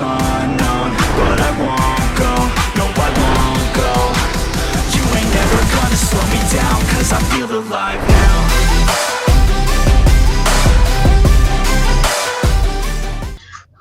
[0.00, 2.32] But I won't go,
[2.80, 3.92] no I won't go
[4.96, 8.40] You ain't never gonna slow me down Cause I feel alive now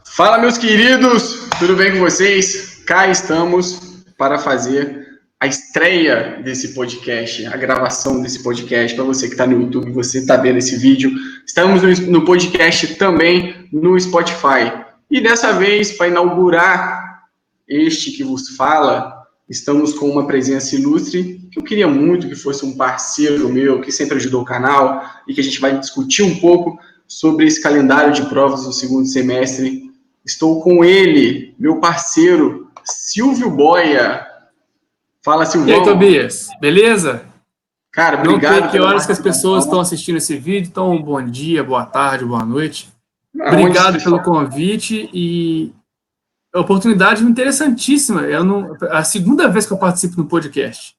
[0.04, 2.84] Fala, meus queridos, tudo bem com vocês?
[2.86, 5.08] Cá estamos para fazer
[5.40, 8.94] a estreia desse podcast, a gravação desse podcast.
[8.94, 11.10] Para você que está no YouTube, você está vendo esse vídeo.
[11.46, 14.89] Estamos no podcast também no Spotify.
[15.10, 17.24] E dessa vez, para inaugurar
[17.68, 22.66] este que vos fala, estamos com uma presença ilustre que eu queria muito que fosse
[22.66, 26.40] um parceiro meu, que sempre ajudou o canal e que a gente vai discutir um
[26.40, 29.90] pouco sobre esse calendário de provas do segundo semestre
[30.30, 34.28] Estou com ele, meu parceiro, Silvio Boia.
[35.24, 35.70] Fala, Silvio.
[35.70, 37.26] E aí, Tobias, beleza?
[37.92, 38.54] Cara, obrigado.
[38.54, 41.84] Não sei que horas que as pessoas estão assistindo esse vídeo, então bom dia, boa
[41.84, 42.90] tarde, boa noite.
[43.36, 45.74] Obrigado pelo convite e
[46.54, 48.22] oportunidade interessantíssima.
[48.22, 50.96] Eu não, a segunda vez que eu participo no podcast.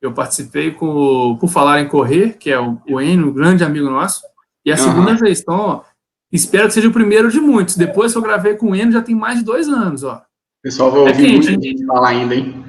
[0.00, 3.88] Eu participei com Por Falar em Correr, que é o, o Enio, um grande amigo
[3.88, 4.22] nosso,
[4.64, 5.18] e a segunda uhum.
[5.18, 5.40] vez.
[5.40, 5.84] Então,
[6.32, 7.76] Espero que seja o primeiro de muitos.
[7.76, 10.22] Depois que eu gravei com o Eno, já tem mais de dois anos, ó.
[10.62, 12.64] Pessoal, vai ouvir é quente, muita gente falar ainda, hein?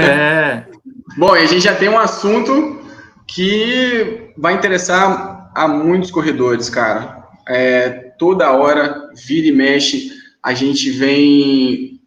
[0.00, 0.64] É.
[1.18, 2.80] Bom, e a gente já tem um assunto
[3.26, 7.28] que vai interessar a muitos corredores, cara.
[7.46, 11.98] É, toda hora, vira e mexe, a gente vem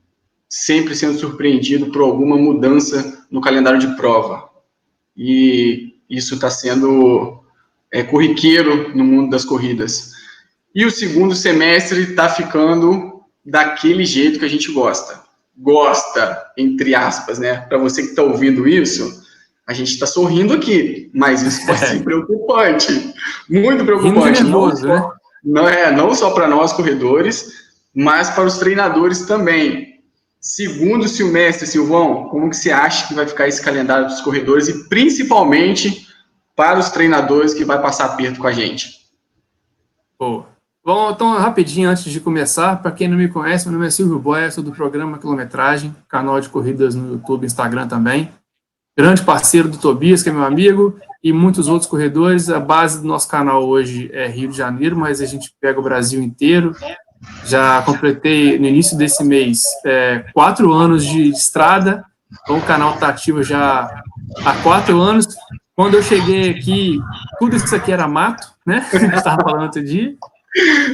[0.47, 4.47] sempre sendo surpreendido por alguma mudança no calendário de prova.
[5.17, 7.43] E isso está sendo
[7.91, 10.11] é, corriqueiro no mundo das corridas.
[10.73, 15.23] E o segundo semestre está ficando daquele jeito que a gente gosta.
[15.57, 17.57] Gosta, entre aspas, né?
[17.57, 19.23] Para você que está ouvindo isso,
[19.67, 23.13] a gente está sorrindo aqui, mas isso pode ser preocupante.
[23.49, 24.43] Muito preocupante.
[24.43, 25.22] Nervoso, não, né?
[25.43, 27.51] Não é não só para nós corredores,
[27.93, 30.01] mas para os treinadores também.
[30.39, 34.89] Segundo semestre, Silvão, como que você acha que vai ficar esse calendário dos corredores e
[34.89, 36.07] principalmente
[36.55, 39.03] para os treinadores que vai passar perto com a gente?
[40.19, 40.53] Boa.
[40.85, 44.19] Bom, então, rapidinho, antes de começar, para quem não me conhece, meu nome é Silvio
[44.19, 48.29] Boia, sou do programa Quilometragem, canal de corridas no YouTube, Instagram também.
[48.95, 52.49] Grande parceiro do Tobias, que é meu amigo, e muitos outros corredores.
[52.49, 55.83] A base do nosso canal hoje é Rio de Janeiro, mas a gente pega o
[55.83, 56.75] Brasil inteiro.
[57.45, 62.05] Já completei, no início desse mês, é, quatro anos de estrada,
[62.43, 64.03] então o canal está ativo já
[64.45, 65.27] há quatro anos.
[65.75, 66.99] Quando eu cheguei aqui,
[67.39, 68.87] tudo isso aqui era mato, né?
[68.93, 70.13] A gente estava falando outro dia.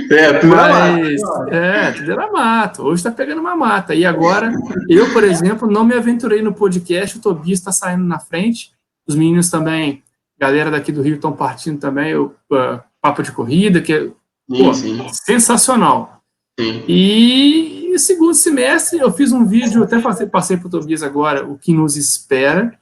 [0.09, 1.53] É, tudo Mas, era mato.
[1.53, 2.84] É, tudo era mato.
[2.84, 3.94] Hoje está pegando uma mata.
[3.94, 4.52] E agora,
[4.88, 8.72] eu, por exemplo, não me aventurei no podcast, o Tobias está saindo na frente,
[9.06, 10.02] os meninos também,
[10.40, 14.09] galera daqui do Rio estão partindo também, o uh, Papo de Corrida, que é
[14.47, 15.06] pô, sim.
[15.12, 16.22] sensacional.
[16.58, 16.84] Sim.
[16.88, 21.46] E, e segundo semestre, eu fiz um vídeo, até passei, passei para o Tobias agora,
[21.46, 22.78] o que nos espera.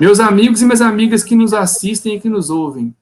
[0.00, 2.94] Meus amigos e minhas amigas que nos assistem e que nos ouvem,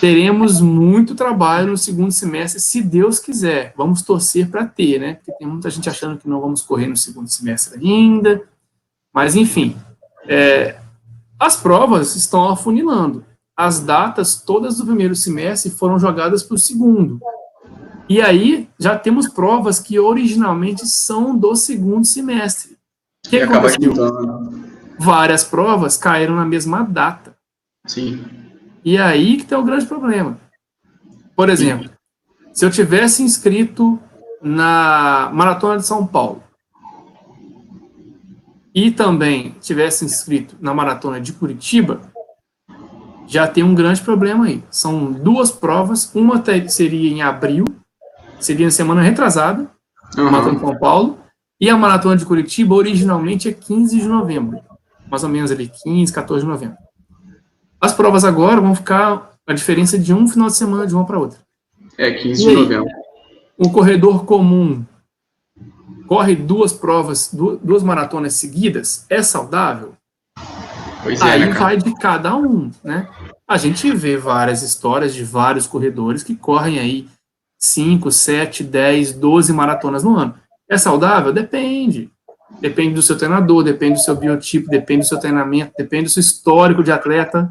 [0.00, 3.72] teremos muito trabalho no segundo semestre, se Deus quiser.
[3.76, 5.14] Vamos torcer para ter, né?
[5.14, 8.42] Porque tem muita gente achando que não vamos correr no segundo semestre ainda.
[9.12, 9.76] Mas, enfim,
[10.26, 10.78] é,
[11.38, 13.24] as provas estão afunilando.
[13.56, 17.20] As datas todas do primeiro semestre foram jogadas para o segundo.
[18.08, 22.78] E aí já temos provas que originalmente são do segundo semestre.
[23.26, 23.94] O que e aconteceu?
[24.98, 27.36] Várias provas caíram na mesma data.
[27.86, 28.47] Sim.
[28.88, 30.38] E é aí que tem o grande problema.
[31.36, 31.90] Por exemplo,
[32.54, 34.00] se eu tivesse inscrito
[34.40, 36.42] na Maratona de São Paulo
[38.74, 42.00] e também tivesse inscrito na Maratona de Curitiba,
[43.26, 44.64] já tem um grande problema aí.
[44.70, 47.66] São duas provas, uma seria em abril,
[48.40, 49.70] seria na semana retrasada,
[50.16, 50.30] uhum.
[50.30, 51.18] Maratona de São Paulo,
[51.60, 54.58] e a Maratona de Curitiba originalmente é 15 de novembro,
[55.10, 56.87] mais ou menos ali 15, 14 de novembro.
[57.80, 61.18] As provas agora vão ficar a diferença de um final de semana de uma para
[61.18, 61.38] outra.
[61.96, 62.90] É, 15 de novembro.
[63.58, 64.84] Um corredor comum
[66.06, 69.92] corre duas provas, duas maratonas seguidas, é saudável?
[71.02, 73.08] Pois é, Aí né, vai de cada um, né?
[73.46, 77.08] A gente vê várias histórias de vários corredores que correm aí
[77.58, 80.34] 5, 7, 10, 12 maratonas no ano.
[80.68, 81.32] É saudável?
[81.32, 82.10] Depende.
[82.60, 86.20] Depende do seu treinador, depende do seu biotipo, depende do seu treinamento, depende do seu
[86.20, 87.48] histórico de atleta.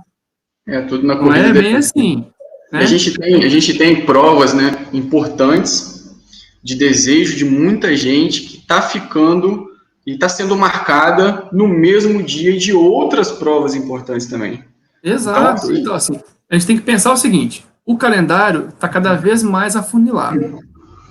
[0.68, 1.44] É tudo na corrida.
[1.44, 2.26] Não é bem assim.
[2.72, 2.80] Né?
[2.80, 6.18] A, gente tem, a gente tem provas né, importantes
[6.62, 9.68] de desejo de muita gente que está ficando
[10.06, 14.64] e está sendo marcada no mesmo dia de outras provas importantes também.
[15.04, 15.40] Exato.
[15.40, 16.20] Então assim, então, assim
[16.50, 20.60] a gente tem que pensar o seguinte: o calendário está cada vez mais afunilado.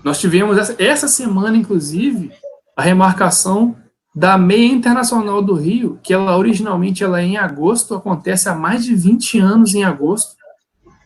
[0.05, 2.31] Nós tivemos essa, essa semana, inclusive,
[2.77, 3.77] a remarcação
[4.17, 8.83] da meia internacional do Rio, que ela originalmente ela é em agosto, acontece há mais
[8.83, 10.37] de 20 anos em agosto,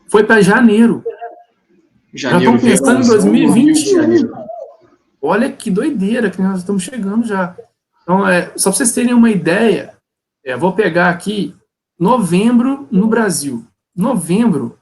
[0.08, 1.02] foi para janeiro.
[2.14, 2.14] janeiro.
[2.14, 4.32] Já estão pensando em 2021.
[5.20, 7.56] Olha que doideira que nós estamos chegando já.
[8.04, 9.92] Então, é, só para vocês terem uma ideia,
[10.44, 11.56] é, vou pegar aqui
[11.98, 13.66] novembro no Brasil.
[13.94, 14.78] Novembro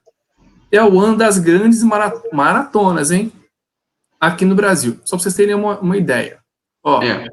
[0.71, 1.83] é o ano das grandes
[2.31, 3.33] maratonas, hein?
[4.21, 5.01] Aqui no Brasil.
[5.03, 6.39] Só para vocês terem uma, uma ideia.
[6.85, 7.27] Ó, é.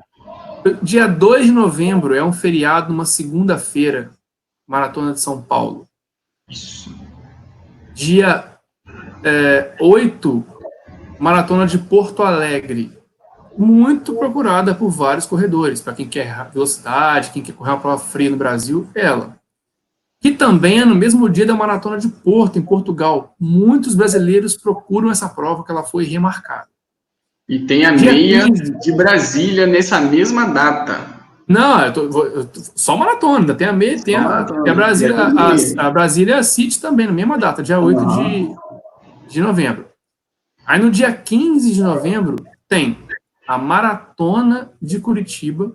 [0.82, 4.10] Dia 2 de novembro é um feriado, uma segunda-feira,
[4.68, 5.88] Maratona de São Paulo.
[6.50, 6.92] Isso.
[7.94, 8.58] Dia
[9.24, 10.44] é, 8,
[11.20, 12.98] Maratona de Porto Alegre.
[13.56, 15.82] Muito procurada por vários corredores.
[15.82, 19.40] Para quem quer velocidade, quem quer correr uma prova fria no Brasil, ela.
[20.20, 23.36] Que também é no mesmo dia da Maratona de Porto, em Portugal.
[23.40, 26.75] Muitos brasileiros procuram essa prova que ela foi remarcada.
[27.48, 31.16] E tem a meia de Brasília nessa mesma data.
[31.48, 34.76] Não, eu tô, eu tô, só maratona, ainda tem a meia, tem a, tem a
[34.76, 38.24] Brasília, a, a, Brasília City também, na mesma data, dia 8 uhum.
[38.24, 38.56] de,
[39.30, 39.86] de novembro.
[40.66, 42.36] Aí no dia 15 de novembro
[42.68, 42.98] tem
[43.48, 45.72] a Maratona de Curitiba,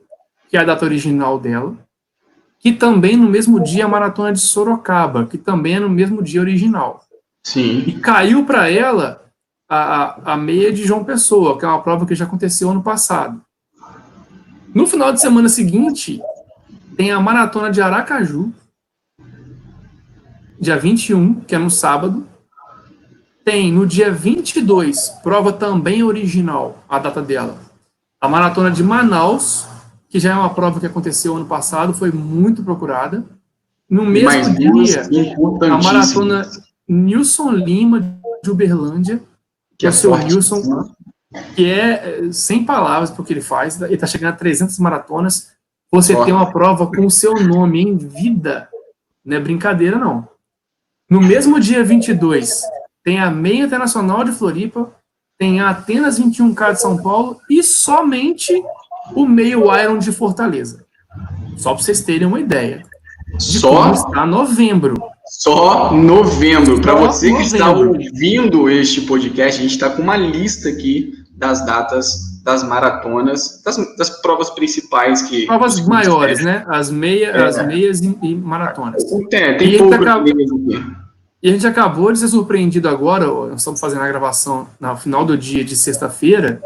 [0.49, 1.76] que é a data original dela,
[2.58, 6.40] que também no mesmo dia a Maratona de Sorocaba, que também é no mesmo dia
[6.40, 7.05] original.
[7.44, 7.84] Sim.
[7.87, 9.19] E caiu para ela
[9.70, 13.40] a, a meia de João Pessoa, que é uma prova que já aconteceu ano passado.
[14.75, 16.20] No final de semana seguinte,
[16.96, 18.52] tem a maratona de Aracaju,
[20.58, 22.26] dia 21, que é no sábado.
[23.44, 27.56] Tem no dia 22, prova também original, a data dela.
[28.20, 29.66] A maratona de Manaus,
[30.08, 33.25] que já é uma prova que aconteceu ano passado, foi muito procurada.
[33.88, 35.08] No mesmo Mas, dia,
[35.62, 36.49] a maratona
[36.87, 39.23] Nilson Lima de Uberlândia,
[39.81, 40.93] que é o seu Wilson,
[41.56, 45.53] que é sem palavras porque ele faz, ele está chegando a 300 maratonas,
[45.91, 48.69] você tem uma prova com o seu nome em vida,
[49.25, 50.29] não é brincadeira não.
[51.09, 52.61] No mesmo dia 22,
[53.03, 54.94] tem a Meia Internacional de Floripa,
[55.38, 58.53] tem a Atenas 21K de São Paulo e somente
[59.15, 60.85] o meio Iron de Fortaleza.
[61.56, 62.83] Só para vocês terem uma ideia.
[63.38, 64.94] Só está novembro.
[65.31, 66.81] Só novembro.
[66.81, 71.65] Para você que está ouvindo este podcast, a gente está com uma lista aqui das
[71.65, 75.47] datas das maratonas, das, das provas principais que.
[75.47, 76.65] Provas maiores, né?
[76.67, 77.44] As, meia, é.
[77.44, 79.05] as meias e, e maratonas.
[79.31, 80.35] Tem, tem e pouco acabou,
[81.41, 85.25] E a gente acabou de ser surpreendido agora, nós estamos fazendo a gravação no final
[85.25, 86.61] do dia de sexta-feira,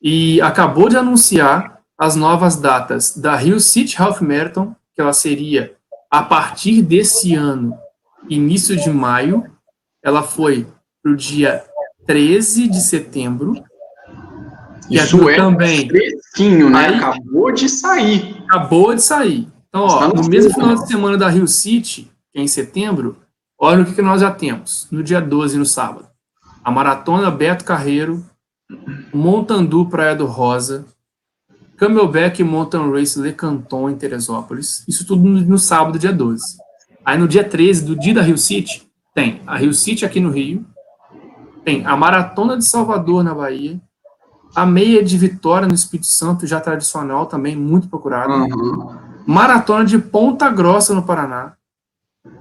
[0.00, 5.74] e acabou de anunciar as novas datas da Rio City Half Marathon, que ela seria
[6.08, 7.74] a partir desse ano
[8.28, 9.44] início de maio,
[10.02, 10.66] ela foi
[11.02, 11.64] para o dia
[12.06, 13.62] 13 de setembro.
[14.90, 15.88] Isso é também.
[15.88, 16.78] fresquinho, né?
[16.78, 18.36] Aí, acabou de sair.
[18.44, 19.48] Acabou de sair.
[19.68, 23.16] Então, ó, no mesmo final de semana da Rio City, que é em setembro,
[23.58, 24.86] olha o que, que nós já temos.
[24.90, 26.06] No dia 12, no sábado.
[26.62, 28.24] A Maratona Beto Carreiro,
[29.12, 30.84] Montandu Praia do Rosa,
[31.76, 34.84] Camelback Mountain Race Le Canton em Teresópolis.
[34.88, 36.56] Isso tudo no, no sábado, dia 12.
[37.06, 38.82] Aí no dia 13, do dia da Rio City,
[39.14, 40.66] tem a Rio City aqui no Rio,
[41.64, 43.80] tem a Maratona de Salvador na Bahia,
[44.52, 48.32] a meia de Vitória no Espírito Santo, já tradicional também, muito procurada.
[48.32, 48.96] Uhum.
[49.24, 51.52] Maratona de Ponta Grossa no Paraná.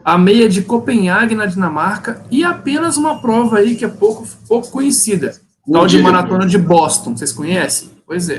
[0.03, 4.71] A meia de Copenhague na Dinamarca e apenas uma prova aí que é pouco, pouco
[4.71, 5.35] conhecida.
[5.71, 7.15] Tal de Maratona de Boston.
[7.15, 7.91] Vocês conhecem?
[8.07, 8.37] Pois é.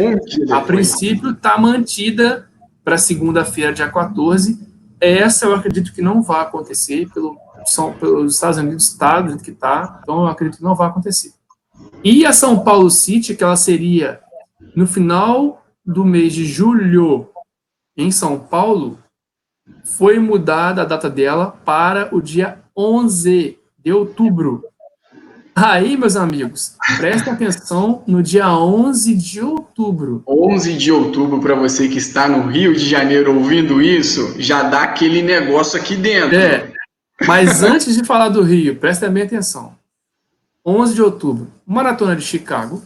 [0.50, 2.48] A princípio está mantida
[2.84, 4.65] para segunda-feira, dia 14,
[5.00, 7.36] essa eu acredito que não vai acontecer, pelo,
[7.66, 10.88] são, pelos Estados Unidos está do jeito que está, então eu acredito que não vai
[10.88, 11.32] acontecer.
[12.02, 14.20] E a São Paulo City, que ela seria
[14.74, 17.30] no final do mês de julho
[17.96, 18.98] em São Paulo,
[19.84, 24.64] foi mudada a data dela para o dia 11 de outubro.
[25.58, 30.22] Aí, meus amigos, prestem atenção no dia 11 de outubro.
[30.28, 34.82] 11 de outubro, para você que está no Rio de Janeiro ouvindo isso, já dá
[34.82, 36.36] aquele negócio aqui dentro.
[36.36, 36.70] É,
[37.26, 39.72] mas antes de falar do Rio, prestem bem atenção.
[40.64, 42.82] 11 de outubro, Maratona de Chicago.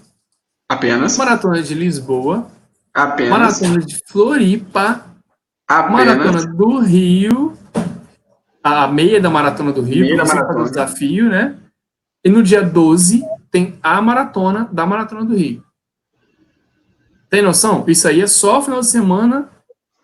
[0.69, 1.19] Apenas.
[1.19, 2.47] Maratona de Lisboa.
[2.95, 3.61] Apenas.
[3.61, 5.07] Maratona de Floripa.
[5.67, 6.07] Apenas.
[6.07, 7.59] Maratona do Rio.
[8.63, 10.69] A meia da Maratona do Rio, meia da maratona.
[10.69, 11.57] desafio, né?
[12.25, 15.65] E no dia 12 tem a maratona da Maratona do Rio.
[17.29, 17.85] Tem noção?
[17.87, 19.49] Isso aí é só o final de semana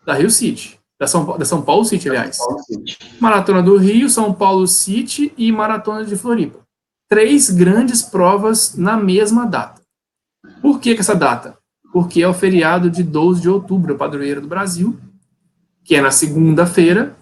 [0.04, 0.78] da Rio City.
[0.98, 2.38] Da São, da São Paulo City, aliás.
[2.38, 2.98] Paulo City.
[3.20, 6.60] Maratona do Rio, São Paulo City e Maratona de Floripa.
[7.08, 9.82] Três grandes provas na mesma data.
[10.62, 11.58] Por que, que essa data?
[11.92, 14.98] Porque é o feriado de 12 de outubro, a padroeira do Brasil,
[15.84, 17.16] que é na segunda-feira,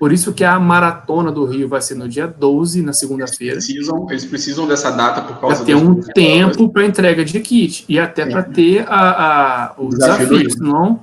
[0.00, 3.56] por isso que a maratona do Rio vai ser no dia 12, na segunda-feira.
[3.56, 7.38] Eles precisam, eles precisam dessa data por causa Para ter um tempo para entrega de
[7.38, 10.26] kit e até para ter a, a o desafio.
[10.26, 11.00] desafio senão,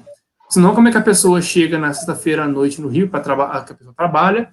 [0.49, 3.59] senão, como é que a pessoa chega na sexta-feira à noite no Rio para trabalhar?
[3.59, 4.49] A pessoa trabalha,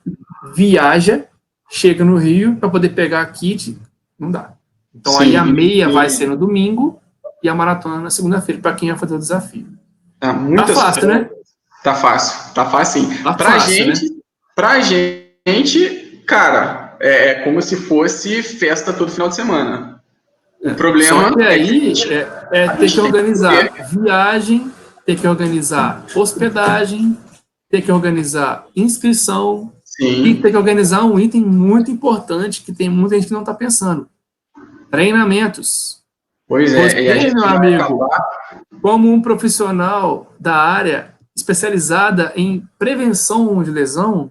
[0.54, 1.24] viaja,
[1.70, 3.78] chega no Rio para poder pegar a kit,
[4.18, 4.52] não dá.
[4.94, 7.00] Então Sim, aí a meia vai ser no domingo
[7.42, 9.68] e a maratona na segunda-feira para quem vai fazer o desafio.
[10.20, 11.30] Tá, tá fácil, né?
[11.82, 13.22] Tá fácil, tá fácil sim.
[13.22, 14.13] Tá pra fácil, gente, né?
[14.54, 20.02] Pra gente, cara, é, é, como se fosse festa todo final de semana.
[20.62, 24.72] O é, problema Só que aí é, que é, é ter que organizar que viagem,
[25.04, 27.18] ter que organizar hospedagem,
[27.68, 30.24] ter que organizar inscrição Sim.
[30.24, 33.52] e ter que organizar um item muito importante que tem muita gente que não está
[33.52, 34.08] pensando.
[34.90, 36.02] Treinamentos.
[36.46, 38.08] Pois é, Você, meu amigo,
[38.80, 44.30] como um profissional da área especializada em prevenção de lesão,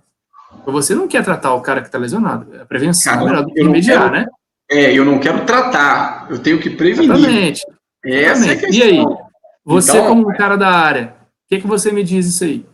[0.72, 2.48] você não quer tratar o cara que está lesionado.
[2.62, 4.26] A prevenção cara, é melhor do que remediar, né?
[4.70, 7.12] É, eu não quero tratar, eu tenho que prevenir.
[7.12, 7.64] Exatamente.
[8.06, 8.66] Essa Exatamente.
[8.66, 9.06] É a e aí,
[9.66, 11.16] você então, como um cara da área,
[11.46, 12.66] o que, que você me diz isso aí?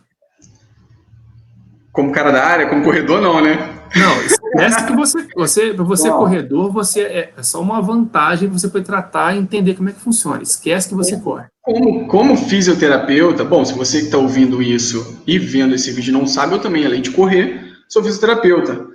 [1.92, 3.80] Como cara da área, como corredor não, né?
[3.96, 8.68] Não, esquece que você, você, você é corredor, você é, é só uma vantagem você
[8.68, 10.42] pode tratar e entender como é que funciona.
[10.42, 11.46] Esquece que você corre.
[11.60, 16.26] Como, como fisioterapeuta, bom, se você que está ouvindo isso e vendo esse vídeo não
[16.26, 18.86] sabe, eu também, além de correr, sou fisioterapeuta.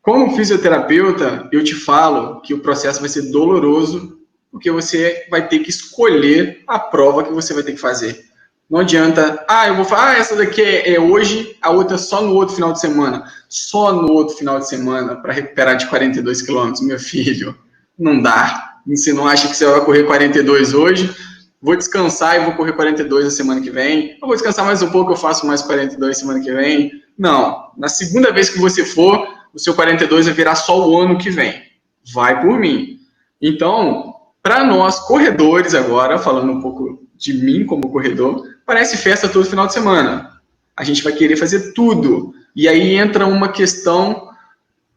[0.00, 4.18] Como fisioterapeuta, eu te falo que o processo vai ser doloroso,
[4.50, 8.24] porque você vai ter que escolher a prova que você vai ter que fazer.
[8.70, 12.22] Não adianta, ah, eu vou falar, ah, essa daqui é, é hoje, a outra só
[12.22, 13.24] no outro final de semana.
[13.48, 17.56] Só no outro final de semana para recuperar de 42 quilômetros, meu filho.
[17.98, 18.78] Não dá.
[18.86, 21.14] Você não acha que você vai correr 42 hoje?
[21.60, 24.18] Vou descansar e vou correr 42 na semana que vem.
[24.20, 27.03] Eu vou descansar mais um pouco, eu faço mais 42 semana que vem.
[27.18, 27.70] Não.
[27.76, 31.30] Na segunda vez que você for, o seu 42 vai virar só o ano que
[31.30, 31.62] vem.
[32.12, 32.98] Vai por mim.
[33.40, 39.48] Então, para nós corredores agora, falando um pouco de mim como corredor, parece festa todo
[39.48, 40.40] final de semana.
[40.76, 42.34] A gente vai querer fazer tudo.
[42.54, 44.28] E aí entra uma questão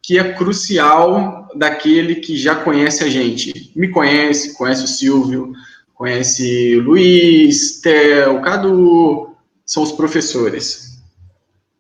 [0.01, 3.71] que é crucial daquele que já conhece a gente.
[3.75, 5.51] Me conhece, conhece o Silvio,
[5.93, 10.96] conhece o Luiz, Theo, Cadu, são os professores.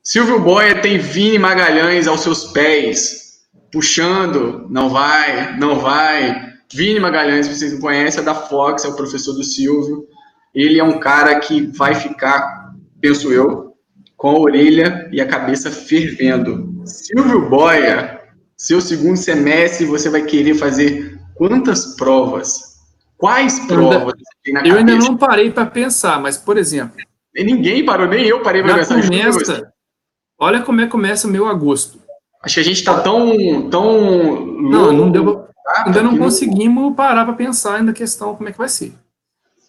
[0.07, 6.53] Silvio Boia tem Vini Magalhães aos seus pés, puxando, não vai, não vai.
[6.73, 10.07] Vini Magalhães, vocês não conhecem, é da Fox, é o professor do Silvio.
[10.55, 12.71] Ele é um cara que vai ficar,
[13.01, 13.73] penso eu,
[14.15, 16.85] com a orelha e a cabeça fervendo.
[16.85, 18.21] Silvio Boia,
[18.55, 22.77] seu segundo semestre, você vai querer fazer quantas provas?
[23.17, 24.13] Quais provas
[24.53, 26.95] na eu ainda não parei para pensar, mas, por exemplo...
[27.35, 29.01] Ninguém parou, nem eu parei para pensar.
[29.01, 29.73] Começa,
[30.39, 31.99] Olha como é que começa o meu agosto.
[32.41, 34.45] Acho que a gente está tão, tão.
[34.45, 35.47] Não, não deu.
[35.85, 38.93] Ainda não conseguimos parar para pensar na questão como é que vai ser.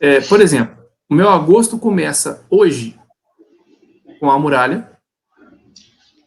[0.01, 0.77] É, por exemplo,
[1.09, 2.97] o meu agosto começa hoje
[4.21, 4.91] com a muralha.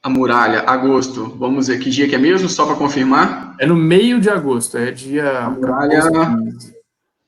[0.03, 1.35] A muralha, agosto.
[1.37, 3.55] Vamos ver que dia que é mesmo, só para confirmar?
[3.59, 5.45] É no meio de agosto, é dia.
[5.45, 6.01] A muralha.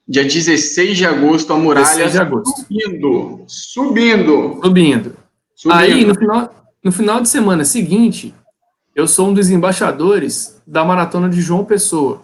[0.06, 2.62] Dia 16 de agosto, a muralha de agosto.
[2.62, 3.44] subindo.
[3.48, 4.60] Subindo.
[4.62, 5.16] Subindo.
[5.56, 5.78] subindo.
[5.78, 8.34] Aí, no final, no final de semana seguinte,
[8.96, 12.22] eu sou um dos embaixadores da maratona de João Pessoa.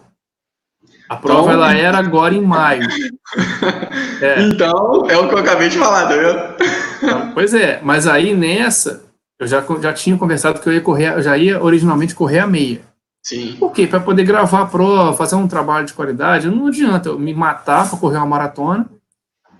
[1.08, 1.52] A prova então...
[1.54, 2.86] ela era agora em maio.
[4.20, 4.42] É.
[4.42, 6.56] Então, é o que eu acabei de falar, tá vendo?
[7.02, 9.02] Então, pois é, mas aí nessa,
[9.38, 12.46] eu já, já tinha conversado que eu ia correr, eu já ia originalmente correr a
[12.46, 12.82] meia.
[13.22, 13.56] Sim.
[13.58, 13.86] Por quê?
[13.86, 17.88] Para poder gravar a prova, fazer um trabalho de qualidade, não adianta eu me matar
[17.88, 18.86] para correr uma maratona.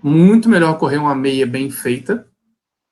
[0.03, 2.27] Muito melhor correr uma meia bem feita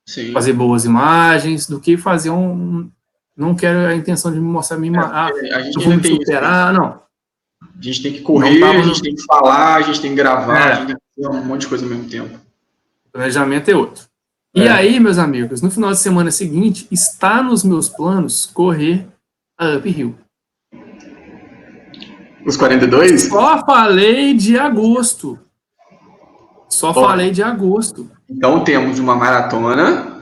[0.10, 0.32] Sim.
[0.32, 2.90] fazer boas imagens, do que fazer um.
[3.38, 6.74] Não quero a intenção de me mostrar me é, ah, a gente não tem superar,
[6.74, 6.88] isso, né?
[6.88, 7.02] não.
[7.62, 10.58] A gente tem que correr, a gente tem que falar, a gente tem que gravar,
[10.58, 10.72] é.
[10.72, 12.36] a gente tem que fazer um monte de coisa ao mesmo tempo.
[13.08, 14.06] O planejamento é outro.
[14.56, 14.72] E é.
[14.72, 19.06] aí, meus amigos, no final de semana seguinte, está nos meus planos correr
[19.56, 20.16] a Uphill.
[22.44, 23.30] Os 42?
[23.30, 25.38] Só falei de agosto.
[26.68, 28.10] Só falei de agosto.
[28.30, 30.22] Então temos uma maratona,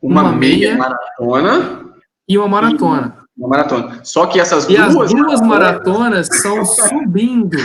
[0.00, 1.84] uma, uma meia, meia, maratona
[2.28, 3.18] e uma maratona.
[3.36, 4.00] Uma maratona.
[4.04, 7.58] Só que essas e duas, as duas maratonas são subindo.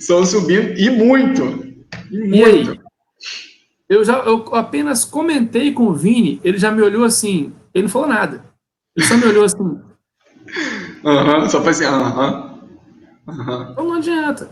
[0.00, 1.42] são subindo e muito.
[2.10, 2.70] E, e muito.
[2.70, 2.80] Aí?
[3.88, 7.90] Eu já eu apenas comentei com o Vini, ele já me olhou assim, ele não
[7.90, 8.42] falou nada.
[8.96, 9.80] Ele só me olhou assim.
[11.04, 12.58] Aham, só faz assim, aham.
[13.26, 13.70] Uhum.
[13.70, 14.50] Então não adianta.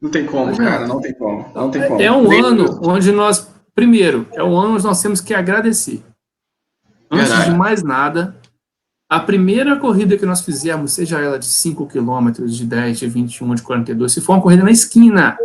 [0.00, 1.46] Não tem como, cara, não tem como.
[1.54, 2.02] Não tem como.
[2.02, 6.02] É um ano onde nós, primeiro, é um ano onde nós temos que agradecer.
[7.10, 8.36] Antes de mais nada,
[9.08, 13.54] a primeira corrida que nós fizemos, seja ela de 5 km, de 10, de 21,
[13.54, 15.36] de 42, se for uma corrida na esquina,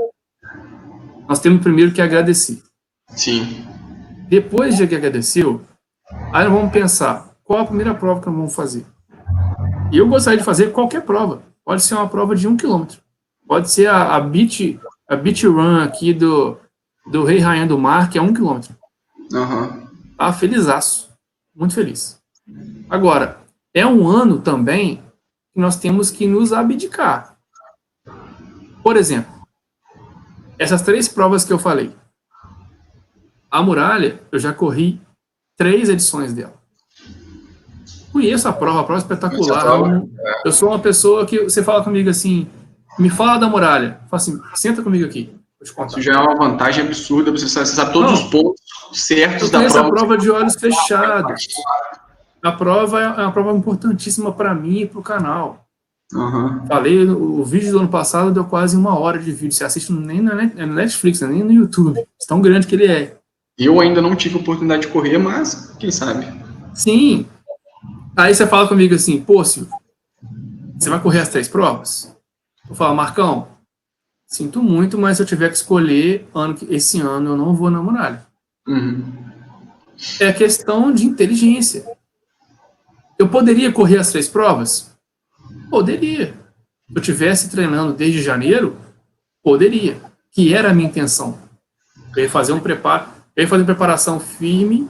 [1.27, 2.63] nós temos primeiro que agradecer.
[3.09, 3.65] Sim.
[4.29, 5.61] Depois de que agradeceu,
[6.31, 8.85] aí nós vamos pensar, qual a primeira prova que nós vamos fazer?
[9.91, 11.41] E eu gostaria de fazer qualquer prova.
[11.65, 13.01] Pode ser uma prova de um quilômetro.
[13.45, 14.79] Pode ser a, a, beach,
[15.09, 16.57] a beach run aqui do,
[17.11, 18.75] do Rei Rainha do Mar, que é um quilômetro.
[19.31, 19.87] Uhum.
[20.17, 21.09] Tá felizaço.
[21.55, 22.19] Muito feliz.
[22.89, 23.39] Agora,
[23.73, 25.03] é um ano também
[25.53, 27.37] que nós temos que nos abdicar.
[28.83, 29.31] Por exemplo,
[30.57, 31.93] essas três provas que eu falei.
[33.49, 35.01] A muralha, eu já corri
[35.55, 36.53] três edições dela.
[38.11, 39.65] Conheço a prova, a prova é espetacular.
[39.65, 40.09] Eu,
[40.45, 42.47] eu sou uma pessoa que você fala comigo assim,
[42.97, 43.99] me fala da muralha.
[44.09, 45.36] Fala assim, senta comigo aqui.
[45.61, 48.61] Isso já é uma vantagem absurda, você sabe, você sabe todos Não, os pontos
[48.93, 49.89] certos da prova.
[49.89, 51.47] prova de olhos fechados.
[52.43, 55.65] A prova é uma prova importantíssima para mim e para o canal.
[56.13, 56.65] Uhum.
[56.67, 59.51] Falei, o vídeo do ano passado deu quase uma hora de vídeo.
[59.51, 62.01] Você assiste nem na Netflix, nem no YouTube.
[62.27, 63.17] Tão grande que ele é.
[63.57, 66.27] Eu ainda não tive oportunidade de correr, mas quem sabe?
[66.73, 67.25] Sim.
[68.15, 69.73] Aí você fala comigo assim, pô, Silvio,
[70.77, 72.15] você vai correr as três provas?
[72.69, 73.47] Eu falo, Marcão,
[74.27, 77.81] sinto muito, mas se eu tiver que escolher ano, esse ano, eu não vou na
[77.81, 78.25] muralha.
[78.67, 79.05] Uhum.
[80.19, 81.85] É questão de inteligência.
[83.17, 84.91] Eu poderia correr as três provas?
[85.69, 86.33] Poderia.
[86.87, 88.77] Se eu tivesse treinando desde janeiro,
[89.41, 89.99] poderia.
[90.31, 91.39] Que era a minha intenção.
[92.15, 94.87] Eu ia fazer um preparo, eu ia fazer uma preparação firme,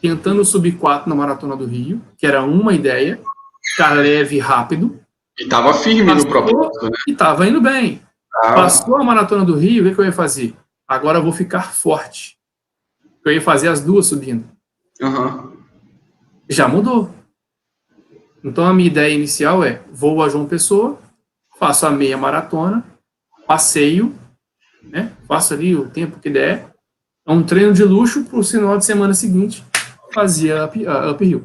[0.00, 3.20] tentando subir quatro na Maratona do Rio, que era uma ideia,
[3.62, 4.98] ficar leve e rápido.
[5.38, 6.96] E estava firme Passou, no propósito, né?
[7.06, 8.00] E estava indo bem.
[8.40, 8.54] Ah.
[8.54, 10.54] Passou a Maratona do Rio, o que eu ia fazer?
[10.86, 12.36] Agora eu vou ficar forte.
[13.24, 14.44] Eu ia fazer as duas subindo.
[15.00, 15.52] Uhum.
[16.48, 17.10] Já mudou.
[18.42, 20.98] Então a minha ideia inicial é: vou a João Pessoa,
[21.58, 22.84] faço a meia maratona,
[23.46, 24.14] passeio,
[24.82, 25.12] né?
[25.28, 26.70] Faço ali o tempo que der.
[27.26, 29.64] É um treino de luxo para o final de semana seguinte
[30.12, 31.44] fazia up, uh, uphill.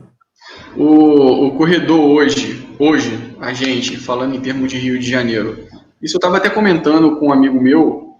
[0.75, 5.67] O, o corredor hoje, hoje, a gente, falando em termos de Rio de Janeiro,
[6.01, 8.15] isso eu estava até comentando com um amigo meu,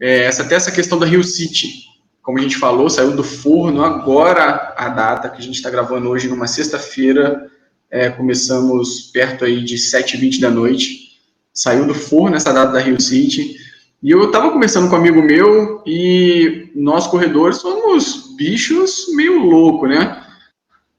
[0.00, 1.84] é, essa, até essa questão da Rio City.
[2.22, 6.08] Como a gente falou, saiu do forno agora a data que a gente está gravando
[6.08, 7.50] hoje, numa sexta-feira,
[7.90, 11.20] é, começamos perto aí de 7h20 da noite.
[11.52, 13.56] Saiu do forno essa data da Rio City.
[14.02, 19.86] E eu estava conversando com um amigo meu e nós corredores somos bichos meio louco,
[19.86, 20.22] né?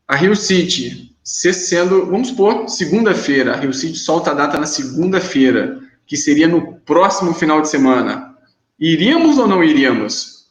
[0.07, 5.79] A Rio City, sendo, vamos supor, segunda-feira, a Rio City solta a data na segunda-feira,
[6.05, 8.35] que seria no próximo final de semana.
[8.79, 10.47] Iríamos ou não iríamos?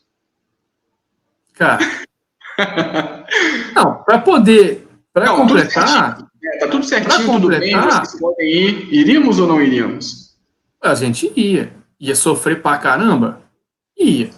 [1.55, 1.79] Cara.
[3.75, 8.89] não, para poder, para completar, é, tá tudo certinho, tudo bem, vocês podem ir.
[8.93, 10.37] Iríamos ou não iríamos?
[10.81, 11.73] A gente ia.
[11.99, 13.41] Ia sofrer pra caramba?
[13.97, 14.31] Ia.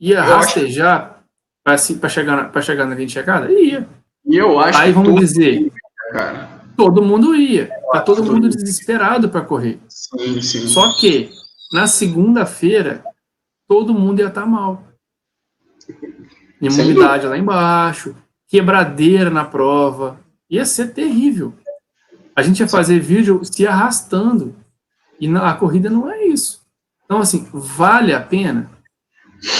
[0.00, 1.20] Ia eu rastejar
[1.64, 1.94] acho...
[1.96, 3.50] para chegar, pra chegar na linha de chegada?
[3.50, 3.88] Ia.
[4.26, 5.70] E eu acho Aí vamos dizer, ia,
[6.12, 6.53] cara.
[6.76, 7.70] Todo mundo ia.
[7.92, 9.80] Tá todo mundo desesperado para correr.
[9.88, 10.66] Sim, sim.
[10.68, 11.30] Só que,
[11.72, 13.04] na segunda-feira,
[13.68, 14.82] todo mundo ia estar tá mal.
[16.60, 18.16] Imunidade lá embaixo,
[18.48, 21.54] quebradeira na prova, Ia ser terrível.
[22.36, 24.54] A gente ia fazer vídeo se arrastando.
[25.20, 26.62] E a corrida não é isso.
[27.04, 28.70] Então, assim, vale a pena?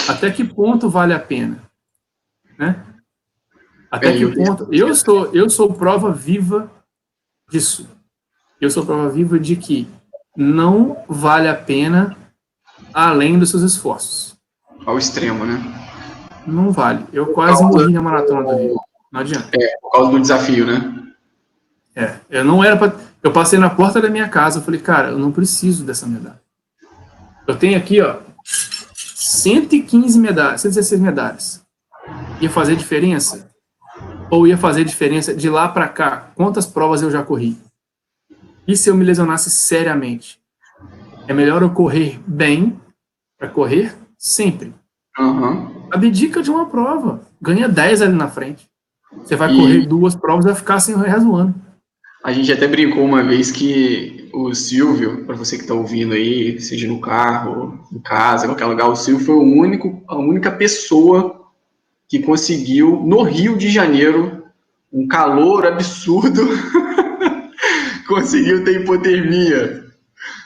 [0.07, 1.63] Até que ponto vale a pena?
[2.57, 2.83] Né?
[3.89, 4.67] Até é, que ponto?
[4.71, 6.71] Eu sou, eu sou prova viva
[7.49, 7.87] disso.
[8.59, 9.87] Eu sou prova viva de que
[10.35, 12.15] não vale a pena
[12.93, 14.35] além dos seus esforços.
[14.85, 15.61] Ao extremo, né?
[16.45, 17.05] Não vale.
[17.11, 18.75] Eu quase morri na maratona do Rio.
[19.11, 19.49] Não adianta.
[19.53, 21.13] É, por causa do desafio, né?
[21.95, 22.95] É, eu não era para.
[23.23, 26.39] Eu passei na porta da minha casa, eu falei, cara, eu não preciso dessa medalha.
[27.47, 31.65] Eu tenho aqui, ó, 115 medalhas, 116 medalhas.
[32.39, 33.49] Ia fazer diferença?
[34.35, 36.31] Ou ia fazer diferença de lá para cá?
[36.35, 37.57] Quantas provas eu já corri?
[38.67, 40.41] E se eu me lesionasse seriamente?
[41.25, 42.77] É melhor eu correr bem
[43.39, 44.73] para correr sempre.
[45.17, 45.87] Uhum.
[45.89, 47.21] Abdica de uma prova.
[47.41, 48.67] Ganha 10 ali na frente.
[49.23, 49.57] Você vai e...
[49.57, 51.55] correr duas provas e vai ficar sem o resto do ano.
[52.21, 56.59] A gente até brincou uma vez que o Silvio, para você que está ouvindo aí,
[56.59, 60.51] seja no carro, em casa, em qualquer lugar, o Silvio foi o único, a única
[60.51, 61.44] pessoa
[62.07, 64.43] que conseguiu, no Rio de Janeiro,
[64.91, 66.41] um calor absurdo,
[68.07, 69.85] conseguiu ter hipotermia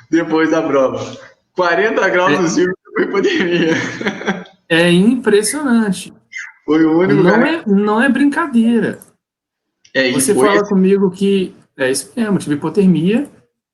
[0.10, 1.18] depois da prova.
[1.56, 2.42] 40 graus é.
[2.42, 3.74] no circo foi pandemia.
[4.68, 6.14] É impressionante.
[6.66, 9.00] Foi o único não é Não é brincadeira.
[9.94, 10.70] É, Você fala esse...
[10.70, 13.28] comigo que é isso mesmo, tive hipotermia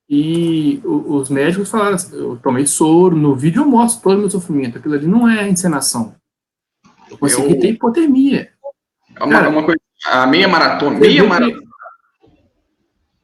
[0.09, 4.77] e os médicos falaram, eu tomei soro, no vídeo eu mostro todo o meu sofrimento,
[4.77, 6.15] aquilo ali não é encenação.
[7.15, 7.59] Eu consegui eu...
[7.59, 8.49] ter hipotermia.
[9.15, 11.65] É uma, Cara, uma coisa, a meia maratona, meia maratona.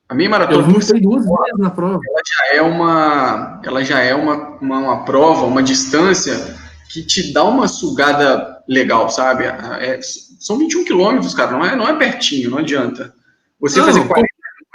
[0.07, 0.63] A meia maratona.
[0.63, 1.99] Eu voltei duas vezes na prova.
[2.09, 6.57] Ela já é uma, ela já é uma, uma, uma, prova, uma distância
[6.91, 9.45] que te dá uma sugada legal, sabe?
[9.45, 13.13] É, são 21 quilômetros, cara, não é, não é pertinho, não adianta.
[13.59, 14.27] Você não, fazer 40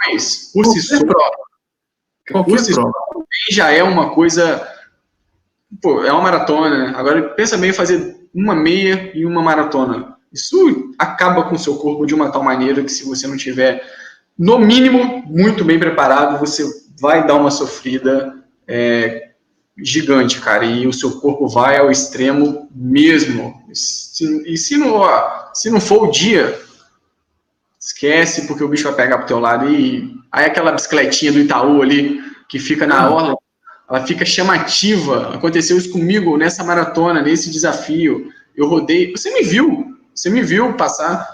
[0.05, 0.95] milhões por si só,
[2.43, 2.91] por si só,
[3.51, 4.67] já é uma coisa.
[5.81, 6.93] Pô, é uma maratona, né?
[6.95, 10.15] Agora pensa bem em fazer uma meia e uma maratona.
[10.31, 13.81] Isso acaba com o seu corpo de uma tal maneira que se você não tiver,
[14.37, 16.63] no mínimo, muito bem preparado, você
[16.99, 19.31] vai dar uma sofrida é,
[19.75, 23.59] gigante, cara, e o seu corpo vai ao extremo mesmo.
[24.45, 25.01] E se não,
[25.51, 26.59] se não for o dia,
[27.79, 29.67] esquece, porque o bicho vai pegar pro teu lado.
[29.67, 33.35] E aí aquela bicicletinha do Itaú ali, que fica na orla,
[33.89, 35.33] ela fica chamativa.
[35.33, 38.31] Aconteceu isso comigo nessa maratona, nesse desafio.
[38.55, 41.27] Eu rodei, você me viu, você me viu passar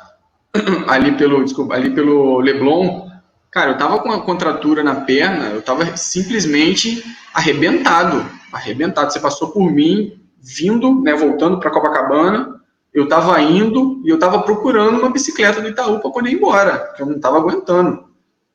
[0.88, 3.08] ali pelo, desculpa, ali pelo Leblon.
[3.50, 9.12] Cara, eu tava com uma contratura na perna, eu tava simplesmente arrebentado, arrebentado.
[9.12, 12.62] Você passou por mim, vindo, né, voltando para Copacabana.
[12.94, 16.94] Eu tava indo e eu tava procurando uma bicicleta do Itaú para poder ir embora,
[16.96, 18.06] que eu não tava aguentando.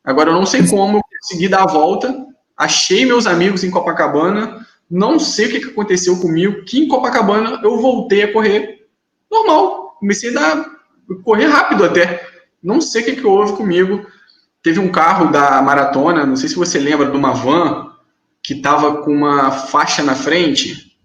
[0.04, 2.27] Agora eu não sei como eu consegui dar a volta,
[2.59, 7.81] achei meus amigos em Copacabana, não sei o que aconteceu comigo, que em Copacabana eu
[7.81, 8.88] voltei a correr
[9.31, 9.97] normal.
[10.01, 10.71] Comecei a dar,
[11.23, 12.27] correr rápido até.
[12.62, 14.05] Não sei o que, que houve comigo.
[14.62, 17.92] Teve um carro da maratona, não sei se você lembra, de uma van,
[18.42, 20.99] que estava com uma faixa na frente,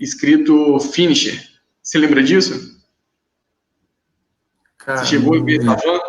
[0.00, 1.40] escrito finisher.
[1.80, 2.80] Você lembra disso?
[4.78, 5.04] Caramba.
[5.04, 6.00] Você chegou a ver essa van?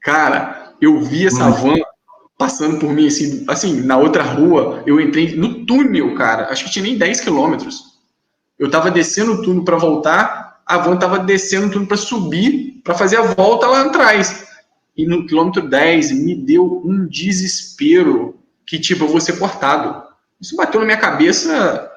[0.00, 1.76] Cara, eu vi essa van
[2.36, 6.70] passando por mim, assim, assim, na outra rua, eu entrei no túnel, cara, acho que
[6.70, 7.94] tinha nem 10 quilômetros.
[8.58, 12.94] Eu tava descendo o túnel para voltar, a van estava descendo tudo para subir, para
[12.94, 14.46] fazer a volta lá atrás.
[14.96, 20.02] E no quilômetro 10 me deu um desespero que, tipo, eu vou ser cortado.
[20.40, 21.90] Isso bateu na minha cabeça.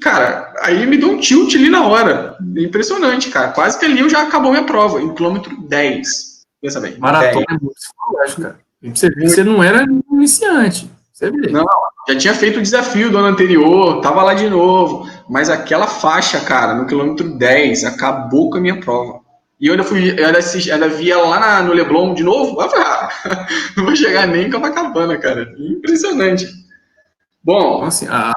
[0.00, 2.36] Cara, aí me deu um tilt ali na hora.
[2.56, 3.52] Impressionante, cara.
[3.52, 6.44] Quase que ali eu já acabou minha prova, em quilômetro 10.
[6.60, 6.98] Pensa bem.
[6.98, 7.46] Maratona 10.
[7.48, 8.63] é muito psicológico, cara.
[8.92, 10.90] Você, você não era iniciante.
[11.12, 11.50] Você vê.
[11.50, 11.64] Não,
[12.08, 15.08] já tinha feito o desafio do ano anterior, tava lá de novo.
[15.28, 19.20] Mas aquela faixa, cara, no quilômetro 10, acabou com a minha prova.
[19.60, 22.60] E eu ainda fui, eu ainda, assisti, ainda via lá na, no Leblon de novo.
[22.60, 23.08] Eu falei, ah,
[23.76, 25.54] não vou chegar nem em Copacabana, cara.
[25.58, 26.46] Impressionante.
[27.42, 27.76] Bom.
[27.76, 28.32] Então, assim, a,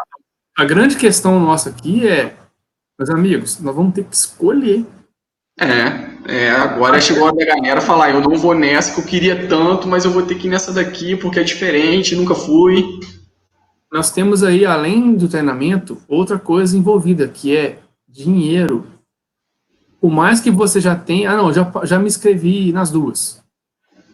[0.55, 2.33] a grande questão nossa aqui é,
[2.97, 4.85] meus amigos, nós vamos ter que escolher.
[5.59, 9.47] É, é agora chegou a da galera falar, eu não vou nessa que eu queria
[9.47, 12.83] tanto, mas eu vou ter que ir nessa daqui porque é diferente, nunca fui
[13.91, 18.85] nós temos aí, além do treinamento, outra coisa envolvida, que é dinheiro.
[19.99, 21.31] Por mais que você já tenha.
[21.31, 23.41] Ah, não, já, já me inscrevi nas duas.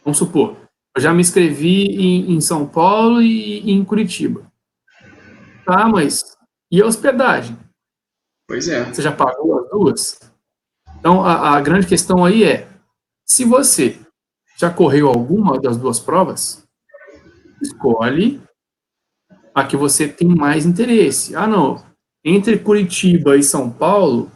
[0.03, 0.57] Vamos supor.
[0.95, 4.45] Eu já me inscrevi em, em São Paulo e, e em Curitiba.
[5.65, 6.37] Tá, mas.
[6.71, 7.57] E a hospedagem?
[8.47, 8.85] Pois é.
[8.85, 10.32] Você já pagou as duas?
[11.03, 12.65] Então, a, a grande questão aí é:
[13.25, 13.99] se você
[14.57, 16.63] já correu alguma das duas provas,
[17.61, 18.41] escolhe
[19.53, 21.35] a que você tem mais interesse.
[21.35, 21.83] Ah, não,
[22.23, 24.31] entre Curitiba e São Paulo,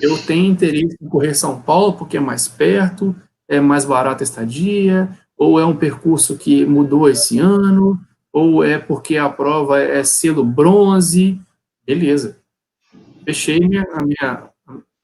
[0.00, 3.14] eu tenho interesse em correr São Paulo porque é mais perto,
[3.46, 7.96] é mais barato a estadia, ou é um percurso que mudou esse ano,
[8.32, 11.40] ou é porque a prova é selo bronze.
[11.86, 12.38] Beleza.
[13.24, 14.51] Fechei minha, a, minha,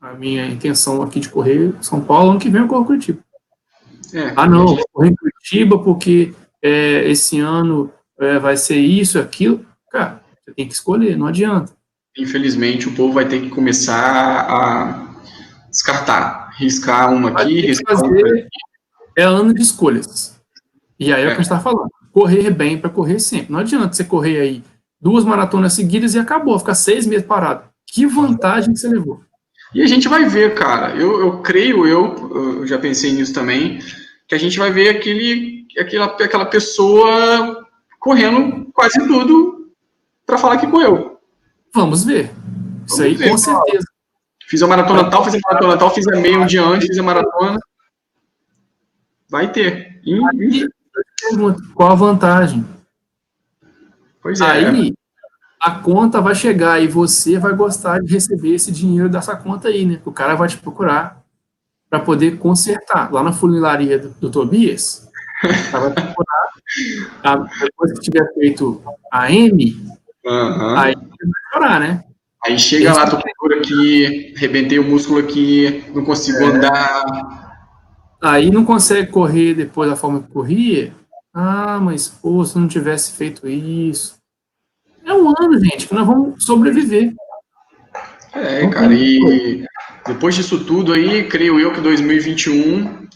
[0.01, 3.21] a minha intenção aqui de correr São Paulo, ano que vem eu corro Curitiba.
[4.15, 6.33] É, ah, não, vou correr Curitiba porque
[6.63, 9.65] é, esse ano é, vai ser isso, aquilo.
[9.91, 11.73] Cara, você tem que escolher, não adianta.
[12.17, 15.09] Infelizmente, o povo vai ter que começar a
[15.71, 18.47] descartar, riscar uma aqui, riscar uma aqui.
[19.17, 20.41] É ano de escolhas.
[20.99, 21.91] E aí é, é o que a gente está falando.
[22.13, 23.53] Correr bem para correr sempre.
[23.53, 24.65] Não adianta você correr aí
[25.01, 27.65] duas maratonas seguidas e acabou, ficar seis meses parado.
[27.87, 29.23] Que vantagem que você levou.
[29.75, 30.95] E a gente vai ver, cara.
[30.95, 33.79] Eu, eu creio, eu, eu já pensei nisso também,
[34.27, 37.67] que a gente vai ver aquele, aquela, aquela pessoa
[37.99, 39.71] correndo quase tudo
[40.25, 41.19] para falar que correu.
[41.75, 42.31] Vamos ver.
[42.87, 43.87] Isso Vamos aí ver, com certeza.
[44.47, 46.99] Fiz a maratona tal, fiz a maratona tal, fiz a meia um dia antes, fiz
[46.99, 47.59] a maratona.
[49.29, 50.01] Vai ter.
[50.05, 50.67] E, aí,
[51.75, 52.65] qual a vantagem?
[54.23, 54.45] Pois é.
[54.47, 54.95] Aí,
[55.61, 59.85] a conta vai chegar e você vai gostar de receber esse dinheiro dessa conta aí,
[59.85, 60.01] né?
[60.05, 61.23] O cara vai te procurar
[61.91, 63.13] para poder consertar.
[63.13, 65.09] Lá na funilaria do, do Tobias,
[65.73, 66.49] vai procurar,
[67.25, 69.77] a, depois que tiver feito a M,
[70.25, 70.77] uhum.
[70.79, 72.05] aí vai chorar, né?
[72.45, 76.45] Aí chega Esse lá, tô com aqui, arrebentei o músculo aqui, não consigo é.
[76.45, 77.49] andar.
[78.23, 80.93] Aí não consegue correr depois da forma que corria.
[81.35, 84.18] Ah, mas pô, se não tivesse feito isso,
[85.09, 87.15] é um ano, gente, que nós vamos sobreviver.
[88.35, 89.65] É, cara, e
[90.07, 93.09] depois disso tudo aí, creio eu que 2021,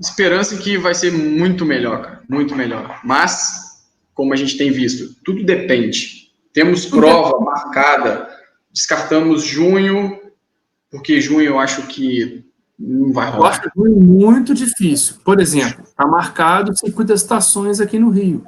[0.00, 3.00] esperança que vai ser muito melhor, cara, muito melhor.
[3.04, 6.30] Mas, como a gente tem visto, tudo depende.
[6.52, 8.28] Temos prova marcada,
[8.72, 10.20] descartamos junho,
[10.90, 12.44] porque junho eu acho que
[12.78, 13.48] não vai rolar.
[13.48, 15.16] Eu acho junho muito difícil.
[15.24, 18.46] Por exemplo, está marcado 50 estações aqui no Rio.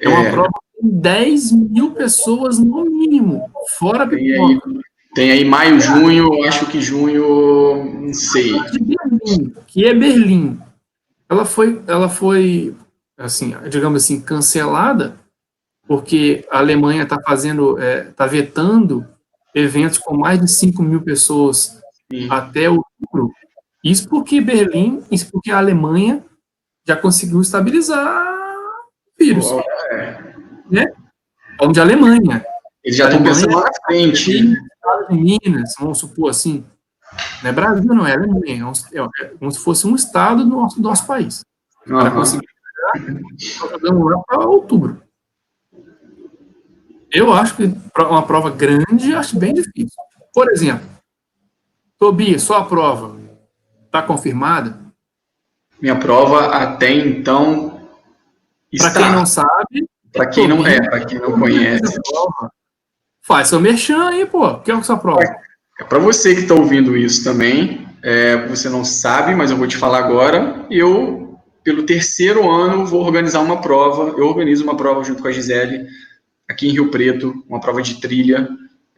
[0.00, 0.30] É uma é.
[0.30, 4.60] prova 10 mil pessoas no mínimo, fora tem aí,
[5.14, 8.52] tem aí maio, junho, acho que junho, não sei.
[8.80, 10.58] Berlim, que é Berlim.
[11.28, 12.74] Ela foi, ela foi,
[13.16, 15.16] assim, digamos assim, cancelada,
[15.86, 19.06] porque a Alemanha está fazendo, está é, vetando
[19.54, 21.80] eventos com mais de 5 mil pessoas
[22.12, 22.28] Sim.
[22.30, 23.32] até outubro.
[23.82, 26.22] Isso porque Berlim, isso porque a Alemanha
[26.86, 29.46] já conseguiu estabilizar o vírus.
[29.90, 30.27] é
[30.70, 30.92] né?
[31.58, 32.44] Falando de Alemanha.
[32.84, 34.56] Eles já estão pensando lá na frente.
[35.10, 36.64] Minas, vamos supor assim.
[37.42, 38.72] Não é Brasil, não é Alemanha.
[38.92, 41.44] É, é como se fosse um estado do nosso, do nosso país.
[41.86, 41.98] Uhum.
[41.98, 42.46] Para conseguir
[42.94, 45.02] lá para outubro.
[47.10, 47.64] Eu acho que
[47.96, 49.96] uma prova grande, acho bem difícil.
[50.32, 50.86] Por exemplo,
[51.98, 53.18] Tobias, sua prova
[53.86, 54.78] está confirmada?
[55.80, 57.88] Minha prova até então.
[58.76, 62.00] Para quem não sabe, para quem não é, para quem não conhece.
[63.22, 64.58] Faz seu merchan aí, pô.
[64.58, 65.20] Que é sua prova?
[65.78, 67.86] É para você que está ouvindo isso também.
[68.02, 70.66] É, você não sabe, mas eu vou te falar agora.
[70.70, 74.14] Eu, pelo terceiro ano, vou organizar uma prova.
[74.18, 75.86] Eu organizo uma prova junto com a Gisele,
[76.48, 78.48] aqui em Rio Preto, uma prova de trilha.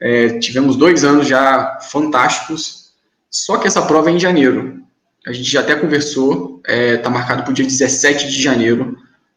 [0.00, 2.90] É, tivemos dois anos já fantásticos.
[3.28, 4.80] Só que essa prova é em janeiro.
[5.26, 8.96] A gente já até conversou, está é, tá marcado para o dia 17 de janeiro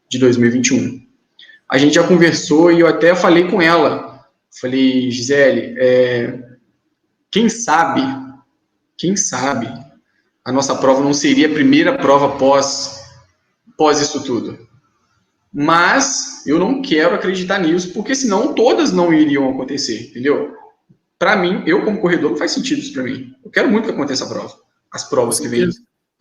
[0.10, 1.03] de 2021
[1.74, 4.30] a gente já conversou e eu até falei com ela.
[4.62, 6.40] Falei, Gisele, é,
[7.32, 8.04] quem sabe,
[8.96, 9.68] quem sabe,
[10.46, 13.04] a nossa prova não seria a primeira prova pós,
[13.76, 14.68] pós isso tudo.
[15.52, 20.56] Mas eu não quero acreditar nisso, porque senão todas não iriam acontecer, entendeu?
[21.18, 23.36] Para mim, eu como corredor, não faz sentido isso para mim.
[23.44, 24.54] Eu quero muito que aconteça a prova.
[24.92, 25.68] As provas que vêm,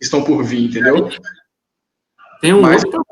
[0.01, 1.09] estão por vir, entendeu?
[2.41, 3.03] Tem um Mas, outro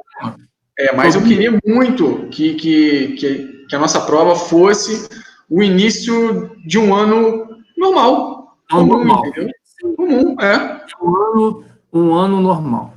[0.88, 5.08] é, mas eu queria muito que, que, que, que, a nossa prova fosse
[5.50, 8.58] o início de um ano normal.
[8.70, 9.28] Comum, normal.
[9.28, 9.52] Entendeu?
[9.96, 10.82] Comum, é.
[11.02, 12.94] Um ano, um ano normal.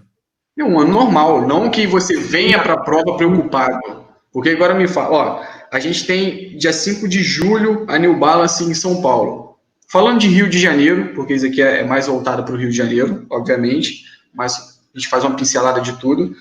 [0.57, 4.05] É um ano normal, não que você venha para a prova preocupado.
[4.33, 8.65] Porque agora me fala, ó, a gente tem dia 5 de julho a New Balance
[8.65, 9.59] em São Paulo.
[9.89, 12.77] Falando de Rio de Janeiro, porque isso aqui é mais voltado para o Rio de
[12.77, 16.35] Janeiro, obviamente, mas a gente faz uma pincelada de tudo.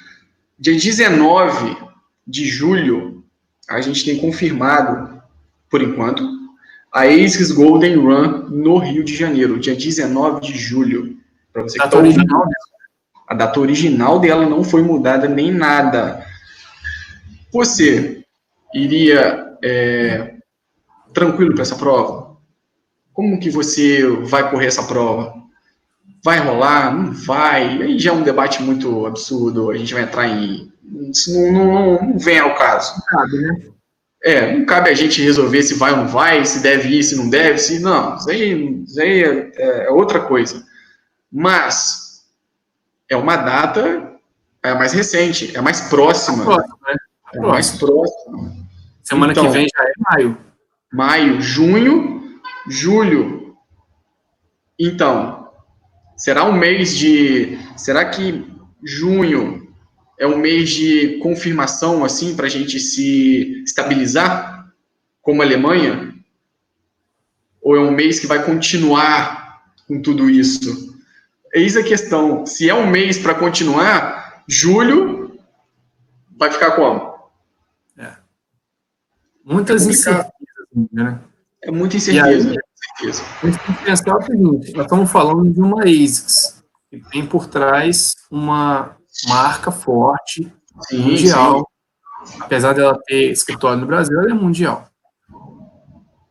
[0.63, 1.75] Dia 19
[2.25, 3.25] de julho,
[3.69, 5.21] a gente tem confirmado,
[5.69, 6.25] por enquanto,
[6.89, 11.17] a ASICS Golden Run no Rio de Janeiro, dia 19 de julho.
[11.51, 12.45] Para você que tá original,
[13.27, 16.25] a data original dela não foi mudada nem nada.
[17.51, 18.23] Você
[18.73, 20.35] iria é,
[21.13, 22.37] tranquilo para essa prova?
[23.11, 25.42] Como que você vai correr essa prova?
[26.23, 30.27] Vai rolar, não vai, aí já é um debate muito absurdo, a gente vai entrar
[30.27, 30.71] em.
[31.09, 32.93] Isso não, não, não vem ao caso.
[32.95, 33.61] Não cabe, né?
[34.23, 37.17] É, não cabe a gente resolver se vai ou não vai, se deve ir, se
[37.17, 37.79] não deve, se.
[37.79, 40.65] Não, isso aí, isso aí é, é outra coisa.
[41.29, 42.23] Mas
[43.09, 44.13] é uma data
[44.63, 46.43] é mais recente, é mais próxima.
[46.43, 46.95] É, próximo, né?
[47.33, 48.55] é mais próxima.
[49.03, 50.37] Semana então, que vem já é maio.
[50.91, 53.57] Maio, junho, julho.
[54.79, 55.42] Então,
[56.15, 57.57] Será um mês de.
[57.75, 58.45] Será que
[58.83, 59.73] junho
[60.19, 64.71] é um mês de confirmação, assim, para a gente se estabilizar
[65.21, 66.13] como Alemanha?
[67.61, 70.93] Ou é um mês que vai continuar com tudo isso?
[71.53, 72.45] Eis a questão.
[72.45, 75.39] Se é um mês para continuar, julho
[76.37, 77.13] vai ficar como?
[77.97, 78.15] É.
[79.43, 80.31] Muitas é incertezas,
[80.91, 81.19] né?
[81.61, 82.55] É muita incerteza.
[83.03, 83.23] Isso.
[83.41, 87.25] A gente tem que pensar o seguinte: nós estamos falando de uma ASICS, que tem
[87.25, 88.95] por trás uma
[89.27, 90.51] marca forte,
[90.87, 91.69] sim, mundial.
[92.25, 92.37] Sim.
[92.39, 94.87] Apesar dela ter escritório no Brasil, ela é mundial.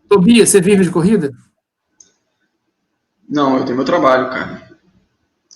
[0.08, 1.30] Tobias, você vive de corrida?
[3.28, 4.70] Não, eu tenho meu trabalho, cara.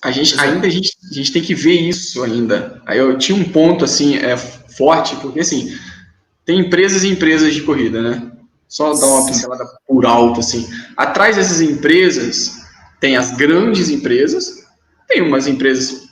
[0.03, 2.81] A gente, ainda a gente, a gente tem que ver isso ainda.
[2.87, 5.77] Aí eu tinha um ponto assim é, forte, porque assim,
[6.45, 8.33] tem empresas e empresas de corrida, né?
[8.69, 10.69] Só dar uma pincelada por alto, assim.
[10.97, 12.57] Atrás dessas empresas,
[13.01, 14.67] tem as grandes empresas,
[15.09, 16.09] tem umas empresas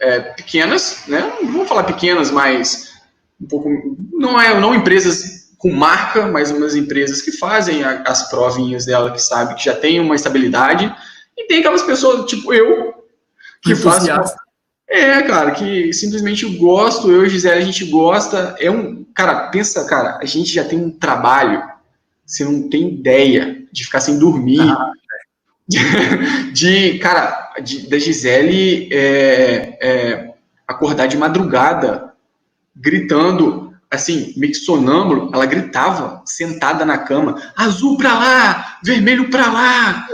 [0.00, 1.32] é, pequenas, né?
[1.42, 2.92] Não vou falar pequenas, mas
[3.40, 3.68] um pouco.
[4.12, 9.12] Não é, não empresas com marca, mas umas empresas que fazem a, as provinhas dela,
[9.12, 10.92] que sabe que já tem uma estabilidade.
[11.36, 12.92] E tem aquelas pessoas, tipo eu,
[13.62, 14.12] que fazem.
[14.88, 18.54] É, cara, que simplesmente gosto, eu e Gisele, a gente gosta.
[18.58, 19.04] É um.
[19.14, 21.62] Cara, pensa, cara, a gente já tem um trabalho
[22.24, 24.60] você não tem ideia de ficar sem dormir.
[24.60, 24.92] Ah.
[25.66, 25.78] De,
[26.52, 30.34] de, cara, de, da Gisele é, é,
[30.66, 32.12] acordar de madrugada,
[32.74, 39.50] gritando, assim, meio que sonâmbulo, ela gritava, sentada na cama, azul pra lá, vermelho pra
[39.50, 40.08] lá.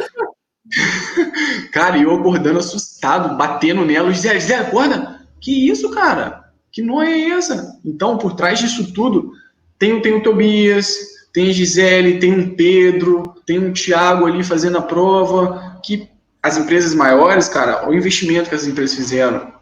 [1.72, 5.26] cara, e eu acordando assustado, batendo nela, Gisele, Gisele, acorda?
[5.40, 6.44] Que isso, cara?
[6.70, 7.78] Que não é essa?
[7.84, 9.32] Então, por trás disso tudo,
[9.78, 10.96] tem, tem o Tobias,
[11.38, 16.08] tem Gisele, tem um Pedro, tem um Thiago ali fazendo a prova, que
[16.42, 19.54] as empresas maiores, cara, o investimento que as empresas fizeram,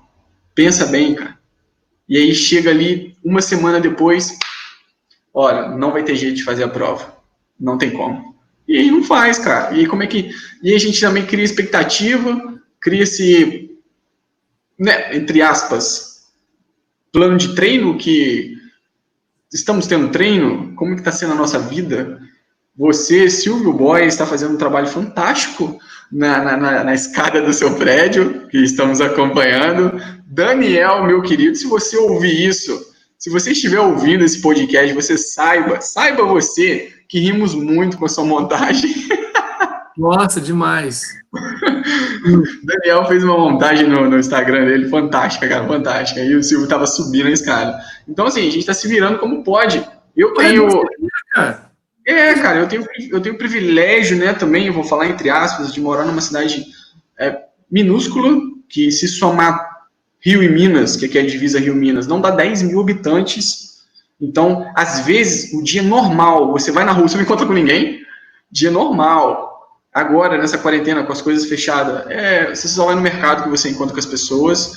[0.55, 1.39] pensa bem, cara.
[2.09, 4.39] E aí chega ali uma semana depois,
[5.35, 7.15] olha, não vai ter jeito de fazer a prova.
[7.61, 8.35] Não tem como.
[8.67, 9.75] E aí não faz, cara.
[9.75, 10.31] E aí como é que.
[10.63, 13.71] E a gente também cria expectativa, cria esse,
[14.79, 16.27] né, entre aspas,
[17.13, 18.56] plano de treino que
[19.53, 20.75] estamos tendo treino?
[20.75, 22.21] Como que está sendo a nossa vida?
[22.77, 25.79] Você, Silvio Boy, está fazendo um trabalho fantástico
[26.13, 30.01] na, na, na, escada do seu prédio, que estamos acompanhando.
[30.27, 32.79] Daniel, meu querido, se você ouvir isso,
[33.19, 38.09] se você estiver ouvindo esse podcast, você saiba, saiba você que rimos muito com a
[38.09, 38.93] sua montagem.
[39.97, 41.03] Nossa, demais.
[42.65, 46.21] Daniel fez uma montagem no, no, Instagram dele, fantástica, cara, fantástica.
[46.21, 47.79] E o Silvio tava subindo a escada.
[48.07, 49.83] Então, assim, a gente tá se virando como pode.
[50.17, 50.69] Eu tenho.
[52.07, 55.81] É, cara, eu tenho, eu tenho privilégio, né, também, eu vou falar entre aspas, de
[55.81, 56.65] morar numa cidade
[57.19, 57.37] é,
[57.69, 59.77] minúscula, que se somar
[60.21, 63.85] Rio e Minas, que aqui é a divisa Rio-Minas, não dá 10 mil habitantes.
[64.21, 68.01] Então, às vezes, o dia normal, você vai na rua, você não encontra com ninguém,
[68.51, 69.46] dia normal,
[69.97, 73.71] agora, nessa quarentena, com as coisas fechadas, é, você só vai no mercado que você
[73.71, 74.75] encontra com as pessoas.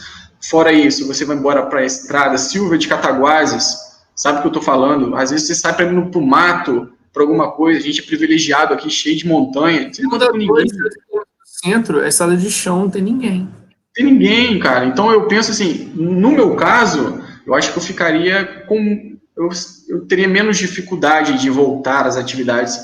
[0.50, 3.78] Fora isso, você vai embora para a estrada, Silva de Cataguases,
[4.16, 5.14] sabe o que eu estou falando?
[5.18, 8.06] Às vezes você sai para ir para o mato, para alguma coisa, a gente é
[8.06, 9.92] privilegiado aqui, cheio de montanha.
[9.92, 10.66] Você não encontra ninguém.
[11.44, 13.50] centro, é estrada de chão, não tem ninguém.
[13.94, 14.86] Tem ninguém, cara.
[14.86, 19.18] Então eu penso assim, no meu caso, eu acho que eu ficaria com.
[19.36, 19.50] Eu,
[19.90, 22.80] eu teria menos dificuldade de voltar às atividades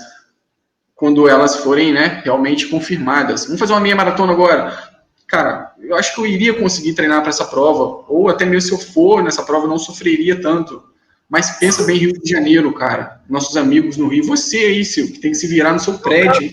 [0.96, 3.46] quando elas forem né, realmente confirmadas.
[3.46, 4.96] Vamos fazer uma meia maratona agora.
[5.28, 8.74] Cara, eu acho que eu iria conseguir treinar para essa prova, ou até mesmo se
[8.74, 10.82] eu for nessa prova, eu não sofreria tanto.
[11.30, 13.22] Mas pensa bem Rio de Janeiro, cara.
[13.28, 14.24] Nossos amigos no Rio.
[14.26, 16.50] Você aí, Sil, que tem que se virar no seu prédio.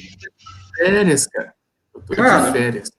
[0.77, 1.55] Férias, cara.
[1.95, 2.91] Eu tô cara, de férias.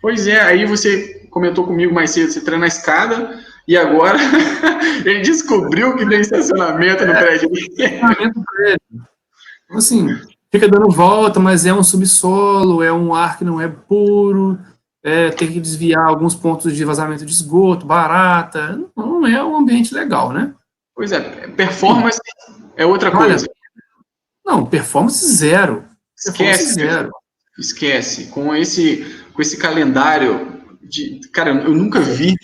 [0.00, 4.18] Pois é, aí você comentou comigo mais cedo, você treina na escada, e agora
[5.06, 7.50] ele descobriu que tem estacionamento no prédio.
[7.54, 8.80] Estacionamento no prédio.
[9.64, 10.20] Então, assim,
[10.52, 14.58] fica dando volta, mas é um subsolo, é um ar que não é puro,
[15.02, 19.94] é, tem que desviar alguns pontos de vazamento de esgoto, barata, não é um ambiente
[19.94, 20.54] legal, né?
[20.94, 22.20] Pois é, performance
[22.76, 23.48] é outra coisa.
[24.44, 25.84] não, performance zero.
[26.16, 27.10] Esquece, zero.
[27.58, 28.26] Esquece.
[28.26, 32.34] Com esse, com esse calendário de, cara, eu nunca vi,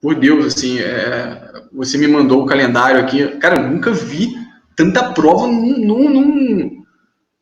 [0.00, 4.32] por Deus, assim, é, você me mandou o calendário aqui, cara, eu nunca vi
[4.76, 6.77] tanta prova num, num, num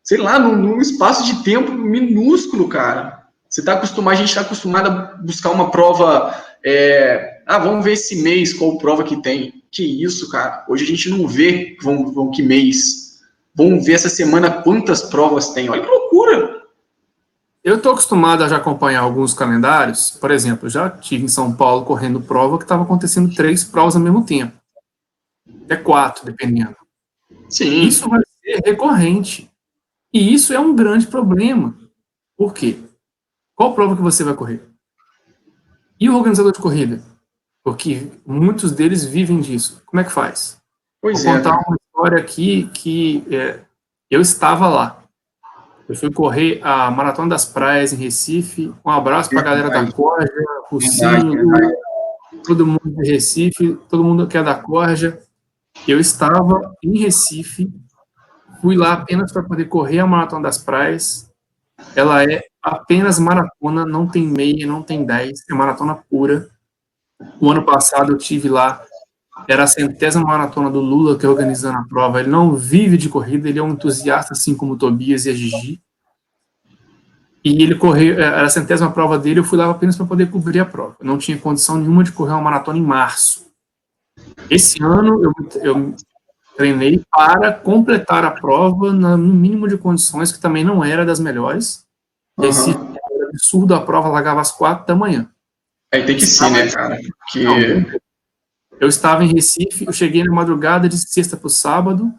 [0.07, 3.27] sei lá, num, num espaço de tempo minúsculo, cara.
[3.49, 6.35] Você está acostumado, a gente está acostumado a buscar uma prova.
[6.65, 9.63] É, ah, vamos ver esse mês qual prova que tem.
[9.71, 10.65] Que isso, cara.
[10.69, 13.21] Hoje a gente não vê vão, vão que mês.
[13.55, 15.69] Vamos ver essa semana quantas provas tem.
[15.69, 16.63] Olha que loucura.
[17.65, 20.11] Eu estou acostumado a já acompanhar alguns calendários.
[20.11, 24.03] Por exemplo, já tive em São Paulo correndo prova que estava acontecendo três provas ao
[24.03, 24.53] mesmo tempo.
[25.65, 26.77] Até quatro, dependendo.
[27.49, 27.83] Sim.
[27.83, 29.51] Isso vai ser recorrente.
[30.13, 31.77] E isso é um grande problema.
[32.37, 32.79] Por quê?
[33.55, 34.63] Qual prova que você vai correr?
[35.99, 37.03] E o organizador de corrida?
[37.65, 39.83] Porque muitos deles vivem disso.
[39.87, 40.59] Como é que faz?
[41.01, 41.37] Pois Vou é.
[41.37, 43.61] contar uma história aqui que é,
[44.11, 45.03] eu estava lá.
[45.89, 48.75] Eu fui correr a Maratona das Praias em Recife.
[48.85, 50.33] Um abraço para a galera da Corja,
[50.69, 51.47] Rucinho,
[52.45, 55.21] todo mundo de Recife, todo mundo que é da Corja.
[55.87, 57.73] Eu estava em Recife
[58.67, 61.31] fui lá apenas para poder correr a Maratona das Praias.
[61.95, 66.49] Ela é apenas maratona, não tem meia, não tem 10, é maratona pura.
[67.41, 68.83] O ano passado eu tive lá,
[69.47, 72.19] era a centésima maratona do Lula que é organizando a prova.
[72.19, 75.33] Ele não vive de corrida, ele é um entusiasta, assim como o Tobias e a
[75.33, 75.81] Gigi.
[77.45, 80.59] E ele correu, era a centésima prova dele, eu fui lá apenas para poder cobrir
[80.59, 80.97] a prova.
[80.99, 83.47] Eu não tinha condição nenhuma de correr uma maratona em março.
[84.51, 85.95] Esse ano eu, eu
[86.57, 91.87] treinei para completar a prova no mínimo de condições, que também não era das melhores.
[92.39, 92.45] Uhum.
[92.47, 95.31] Esse era absurdo, a prova largava às quatro da manhã.
[95.93, 96.99] Aí tem que ser, né, cara?
[97.31, 97.45] Que...
[98.81, 102.13] eu estava em Recife, eu cheguei na madrugada de sexta para o sábado,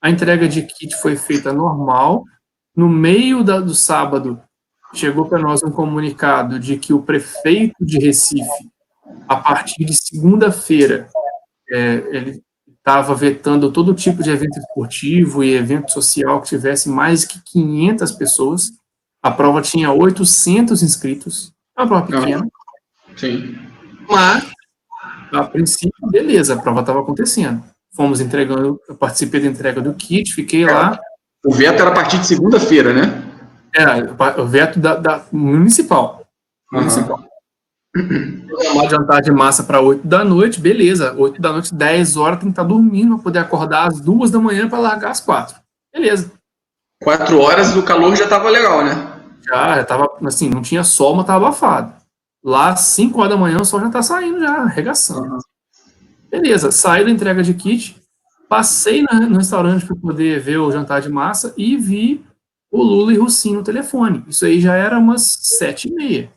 [0.00, 2.24] a entrega de kit foi feita normal.
[2.74, 4.42] No meio da, do sábado,
[4.92, 8.70] chegou para nós um comunicado de que o prefeito de Recife,
[9.28, 11.08] a partir de segunda-feira,
[11.70, 12.42] é, ele
[12.82, 18.12] estava vetando todo tipo de evento esportivo e evento social que tivesse mais que 500
[18.12, 18.70] pessoas.
[19.22, 22.44] A prova tinha 800 inscritos, é uma prova pequena.
[23.16, 23.56] Sim.
[24.08, 24.50] Mas,
[25.32, 27.62] a princípio, beleza, a prova estava acontecendo.
[27.94, 30.98] Fomos entregando, eu participei da entrega do kit, fiquei lá.
[31.44, 33.22] O veto era a partir de segunda-feira, né?
[33.74, 36.26] É, o veto da, da municipal.
[36.72, 36.80] Uhum.
[36.80, 37.31] Municipal
[37.94, 41.14] uma jantar de massa para 8 da noite, beleza.
[41.16, 44.30] 8 da noite, 10 horas, tem que estar tá dormindo para poder acordar às 2
[44.30, 45.56] da manhã para largar às 4.
[45.92, 46.32] Beleza.
[47.02, 49.12] 4 horas o calor já estava legal, né?
[49.44, 51.92] Já, já tava, assim, não tinha sol, mas estava abafado.
[52.42, 55.38] Lá, 5 horas da manhã, o sol já está saindo, já, arregaçando.
[56.30, 58.00] Beleza, saí da entrega de kit,
[58.48, 62.24] passei no restaurante para poder ver o jantar de massa e vi
[62.70, 64.24] o Lula e Russinho no telefone.
[64.26, 66.30] Isso aí já era umas sete e meia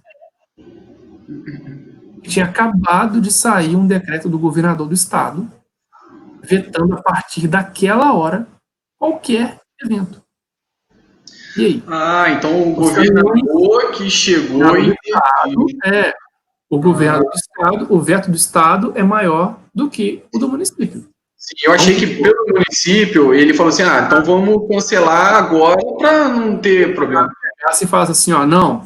[2.23, 5.49] tinha acabado de sair um decreto do governador do estado
[6.41, 8.47] vetando a partir daquela hora
[8.97, 10.23] qualquer evento.
[11.57, 11.83] E aí?
[11.87, 14.93] Ah, então o governador que chegou e.
[15.05, 16.13] Estado, é,
[16.69, 21.07] o governador do estado, o veto do estado é maior do que o do município.
[21.37, 26.29] Sim, eu achei que pelo município ele falou assim: ah, então vamos cancelar agora para
[26.29, 27.29] não ter problema.
[27.65, 28.83] Assim faz assim, ó, não,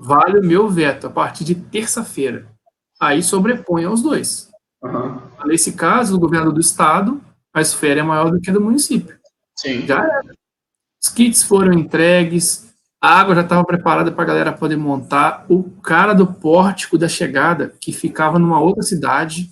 [0.00, 2.46] vale o meu veto a partir de terça-feira.
[3.00, 4.50] Aí sobrepõe aos dois.
[4.82, 5.20] Uhum.
[5.46, 7.20] Nesse caso, o governo do estado,
[7.52, 9.18] a esfera é maior do que a do município.
[9.56, 9.86] Sim.
[9.86, 10.22] Já era.
[11.02, 15.44] Os kits foram entregues, a água já estava preparada para a galera poder montar.
[15.48, 19.50] O cara do pórtico da chegada, que ficava numa outra cidade,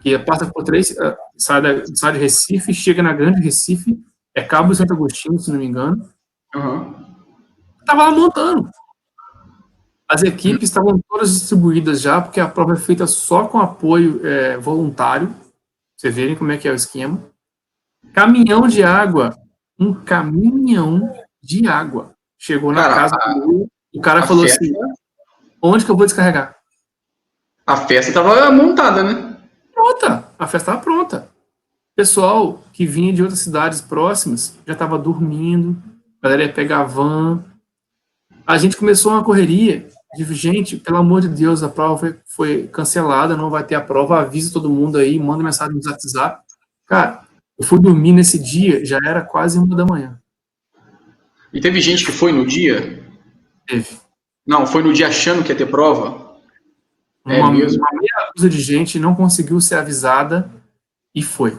[0.00, 3.98] que passa por três, eh, sai, da, sai de Recife, chega na Grande Recife,
[4.32, 6.08] é Cabo de Santo Agostinho, se não me engano.
[6.54, 6.94] Uhum.
[7.84, 8.70] Tava lá montando.
[10.14, 14.56] As equipes estavam todas distribuídas já, porque a prova é feita só com apoio é,
[14.56, 15.34] voluntário.
[15.96, 17.20] Vocês verem como é que é o esquema.
[18.12, 19.36] Caminhão de água.
[19.76, 21.12] Um caminhão
[21.42, 22.14] de água.
[22.38, 24.72] Chegou na cara, casa do o cara falou festa, assim:
[25.60, 26.54] onde que eu vou descarregar?
[27.66, 29.36] A festa estava montada, né?
[29.72, 30.28] Pronta.
[30.38, 31.28] A festa estava pronta.
[31.96, 35.76] Pessoal que vinha de outras cidades próximas já estava dormindo.
[36.22, 37.44] A galera ia pegar van.
[38.46, 42.68] A gente começou uma correria de gente, pelo amor de Deus, a prova foi, foi,
[42.68, 46.42] cancelada, não vai ter a prova, avisa todo mundo aí, manda mensagem no WhatsApp.
[46.86, 47.24] Cara,
[47.58, 50.20] eu fui dormir nesse dia, já era quase uma da manhã.
[51.52, 53.04] E teve gente que foi no dia?
[53.66, 53.98] Teve.
[54.46, 56.36] Não, foi no dia achando que ia ter prova?
[57.26, 57.78] É uma, mesmo?
[57.78, 60.50] uma meia dúzia de gente não conseguiu ser avisada
[61.14, 61.58] e foi.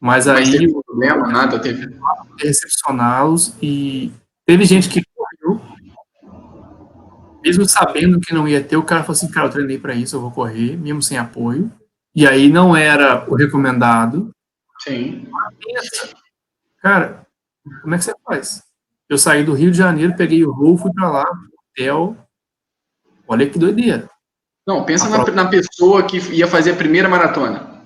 [0.00, 0.50] Mas, Mas aí.
[0.50, 1.96] Teve problema, nada, teve.
[2.40, 4.10] Recepcioná-los e
[4.44, 5.02] teve gente que
[7.42, 10.16] mesmo sabendo que não ia ter, o cara falou assim, cara, eu treinei para isso,
[10.16, 11.70] eu vou correr, mesmo sem apoio.
[12.14, 14.30] E aí não era o recomendado.
[14.80, 15.26] Sim.
[16.80, 17.26] Cara,
[17.82, 18.62] como é que você faz?
[19.08, 21.24] Eu saí do Rio de Janeiro, peguei o voo, fui para lá,
[21.70, 22.16] hotel.
[23.26, 24.08] Olha que doideira.
[24.66, 27.82] Não, pensa na, na, pessoa que ia fazer a primeira maratona.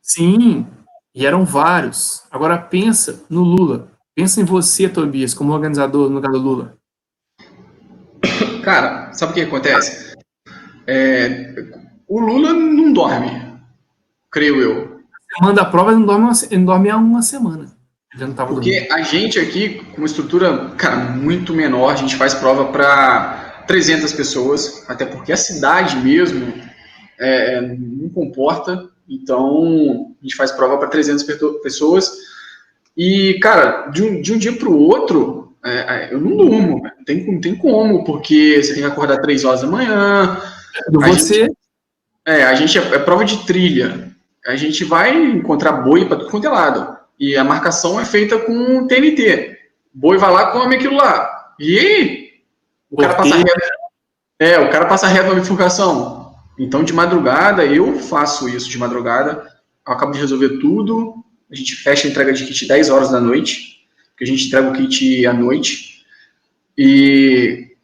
[0.00, 0.66] Sim,
[1.14, 2.22] e eram vários.
[2.30, 3.90] Agora pensa no Lula.
[4.14, 6.76] Pensa em você, Tobias, como organizador no lugar do Lula.
[8.62, 10.16] Cara, sabe o que acontece?
[10.86, 11.54] É,
[12.08, 13.30] o Lula não dorme,
[14.30, 15.00] creio eu.
[15.40, 17.76] Manda a prova, ele não dorme, uma, ele não dorme há uma semana.
[18.46, 18.92] Porque dormindo.
[18.92, 24.12] a gente aqui, com uma estrutura, cara, muito menor, a gente faz prova para 300
[24.14, 26.54] pessoas, até porque a cidade mesmo
[27.18, 31.24] é, não comporta, então a gente faz prova para 300
[31.62, 32.10] pessoas.
[32.96, 36.82] E, cara, de um, de um dia para o outro, é, é, eu não durmo,
[36.82, 40.40] não tem, não tem como, porque você tem que acordar três horas da manhã.
[40.92, 41.44] Você?
[41.44, 41.56] Gente,
[42.24, 44.10] é, a gente é, é, prova de trilha.
[44.46, 46.96] A gente vai encontrar boi para tudo quanto é lado.
[47.18, 49.58] e a marcação é feita com TNT.
[49.92, 51.54] Boi vai lá, come aquilo lá.
[51.58, 52.30] E aí?
[52.90, 53.52] O cara passa reto.
[54.38, 56.34] É, o cara passa reto na bifurcação.
[56.58, 59.46] Então, de madrugada, eu faço isso de madrugada.
[59.86, 61.24] Eu acabo de resolver tudo.
[61.50, 63.75] A gente fecha a entrega de kit 10 horas da noite,
[64.16, 66.06] porque a gente entrega o kit à noite.
[66.76, 67.76] E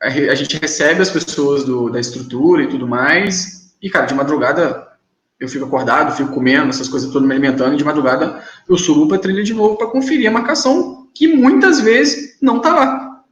[0.00, 3.74] a gente recebe as pessoas do, da estrutura e tudo mais.
[3.80, 4.92] E, cara, de madrugada
[5.40, 9.08] eu fico acordado, fico comendo, essas coisas todas me alimentando, e de madrugada eu subo
[9.08, 13.24] para a trilha de novo para conferir a marcação, que muitas vezes não tá lá.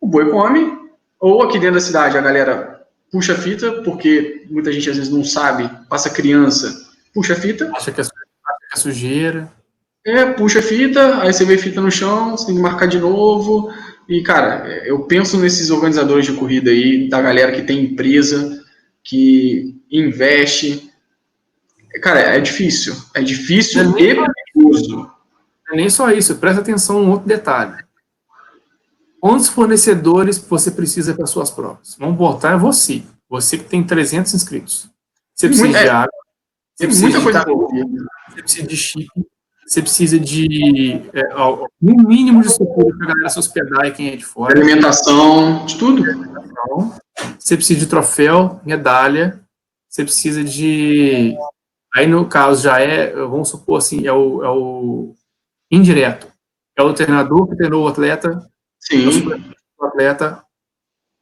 [0.00, 0.76] O boi come,
[1.20, 5.12] ou aqui dentro da cidade a galera puxa a fita, porque muita gente às vezes
[5.12, 7.70] não sabe, passa criança, puxa a fita.
[7.74, 9.52] Acha que é, é sujeira.
[10.06, 12.98] É, puxa a fita, aí você vê fita no chão, você tem que marcar de
[12.98, 13.72] novo.
[14.08, 18.62] E, cara, eu penso nesses organizadores de corrida aí, da galera que tem empresa,
[19.02, 20.90] que investe,
[22.00, 22.94] Cara, é difícil.
[23.14, 25.10] É difícil é e perigoso.
[25.70, 27.84] É nem só isso, presta atenção um outro detalhe.
[29.20, 31.96] Quantos fornecedores você precisa para suas provas?
[31.98, 33.02] Vamos botar você.
[33.28, 34.90] Você que tem 300 inscritos.
[35.34, 36.12] Você precisa de é, água.
[36.74, 37.44] Você precisa de, coisa
[38.28, 39.08] você precisa de chip.
[39.74, 41.66] Você precisa de é, um
[42.06, 44.56] mínimo de estrutura para a galera se hospedar e quem é de fora.
[44.56, 46.04] Alimentação, de tudo.
[47.36, 49.40] Você precisa de troféu, medalha.
[49.88, 51.36] Você precisa de
[51.92, 55.14] Aí, no caso, já é, vamos supor assim, é o, é o
[55.68, 56.28] indireto.
[56.78, 58.48] É o treinador que treinou o atleta,
[58.78, 59.28] Sim.
[59.32, 60.44] É o atleta,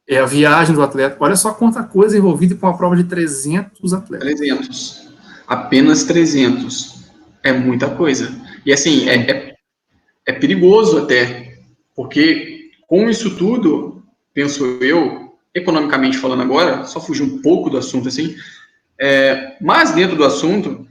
[0.07, 1.17] é a viagem do atleta.
[1.19, 4.27] Olha só quanta coisa envolvida com uma prova de 300 atletas.
[4.27, 5.09] 300.
[5.47, 7.03] Apenas 300.
[7.43, 8.42] É muita coisa.
[8.65, 9.55] E assim, é, é,
[10.25, 11.57] é perigoso até,
[11.95, 14.03] porque com isso tudo,
[14.33, 18.35] penso eu, economicamente falando agora, só fugir um pouco do assunto assim,
[18.99, 20.87] é, mas dentro do assunto,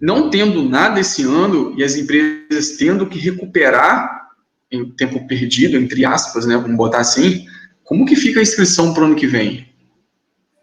[0.00, 4.28] não tendo nada esse ano e as empresas tendo que recuperar
[4.70, 7.46] em tempo perdido, entre aspas, né, vamos botar assim,
[7.82, 9.66] como que fica a inscrição para o ano que vem?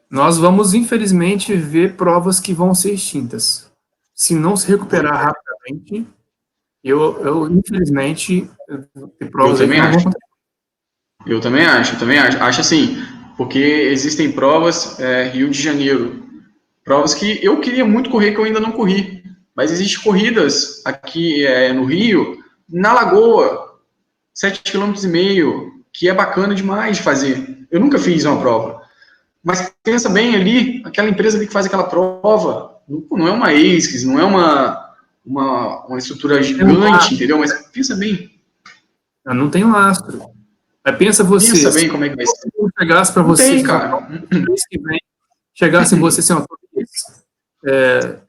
[0.09, 3.71] Nós vamos, infelizmente, ver provas que vão ser extintas.
[4.13, 6.07] Se não se recuperar rapidamente,
[6.85, 8.49] eu, eu infelizmente,
[9.31, 10.09] provas eu também acho.
[11.25, 12.41] Eu também acho, eu também acho.
[12.41, 13.03] Acho assim,
[13.35, 16.25] porque existem provas, é, Rio de Janeiro,
[16.85, 19.23] Provas que eu queria muito correr, que eu ainda não corri.
[19.55, 22.37] Mas existem corridas aqui é, no Rio,
[22.69, 23.79] na Lagoa,
[24.37, 27.65] 7,5 km, que é bacana demais de fazer.
[27.71, 28.81] Eu nunca fiz uma prova.
[29.43, 32.79] Mas pensa bem ali, aquela empresa ali que faz aquela prova,
[33.11, 34.84] não é uma ASICS, não é uma,
[35.25, 37.39] uma, uma estrutura gigante, entendeu?
[37.39, 38.31] Mas pensa bem.
[39.25, 40.21] Não tem lastro.
[40.85, 41.51] Mas pensa você.
[41.51, 42.35] Pensa bem como é que vai ser.
[42.35, 44.07] Se chegasse para você, tem, cara.
[45.53, 46.45] chegasse você assim, ó,
[47.67, 48.19] é,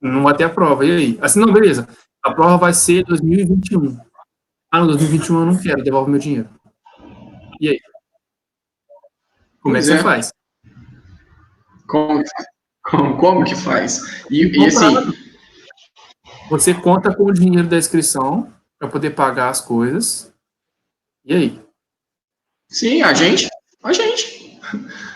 [0.00, 0.84] não vai ter a prova.
[0.84, 1.18] E aí?
[1.20, 1.88] Assim, não, beleza.
[2.22, 3.96] A prova vai ser 2021.
[4.72, 6.48] Ah, no 2021 eu não quero, devolve meu dinheiro.
[7.60, 7.80] E aí?
[9.60, 10.02] Como pois é que você é.
[10.02, 10.32] faz?
[11.86, 12.24] Como,
[12.82, 14.24] como, como, que faz?
[14.30, 15.29] E, e assim.
[16.50, 20.32] Você conta com o dinheiro da inscrição para poder pagar as coisas.
[21.24, 21.60] E aí?
[22.68, 23.48] Sim, a gente.
[23.82, 24.58] A gente.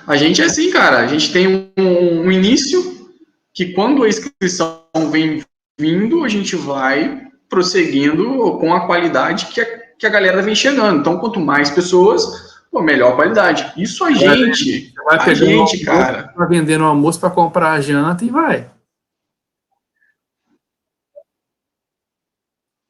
[0.07, 0.99] A gente é assim, cara.
[0.99, 3.11] A gente tem um, um início
[3.53, 5.43] que quando a inscrição vem
[5.78, 9.66] vindo, a gente vai prosseguindo com a qualidade que a,
[9.99, 11.01] que a galera vem chegando.
[11.01, 13.72] Então, quanto mais pessoas, pô, melhor qualidade.
[13.76, 16.32] Isso a gente, vai a gente, cara.
[16.37, 18.74] Vai vendendo almoço para comprar a janta e vai.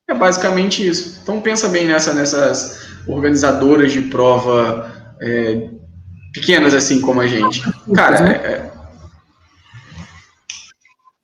[0.09, 1.21] É basicamente isso.
[1.23, 5.71] Então pensa bem nessa, nessas organizadoras de prova é,
[6.33, 7.63] pequenas assim como a gente.
[7.95, 8.73] Cara, é, é,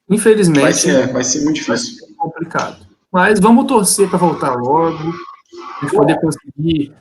[0.09, 2.07] infelizmente vai ser, vai ser muito difícil.
[2.07, 2.87] Ser complicado.
[3.13, 5.13] Mas vamos torcer para voltar logo,
[5.81, 6.95] a gente poder conseguir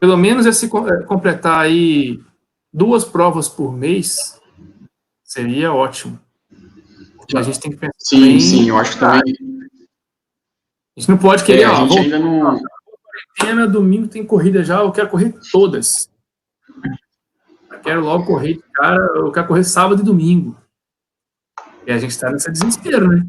[0.00, 2.20] pelo menos esse é, completar aí
[2.72, 4.38] duas provas por mês
[5.24, 6.18] seria ótimo.
[7.34, 9.57] A gente tem que pensar Sim, sim, eu acho que também.
[10.98, 12.60] A gente não pode querer, é, ó, a gente ainda não.
[13.38, 16.08] Quarentena, domingo tem corrida já, eu quero correr todas
[17.88, 20.54] quero logo correr de cara, eu quero correr sábado e domingo.
[21.86, 23.26] E a gente está nesse desespero, né?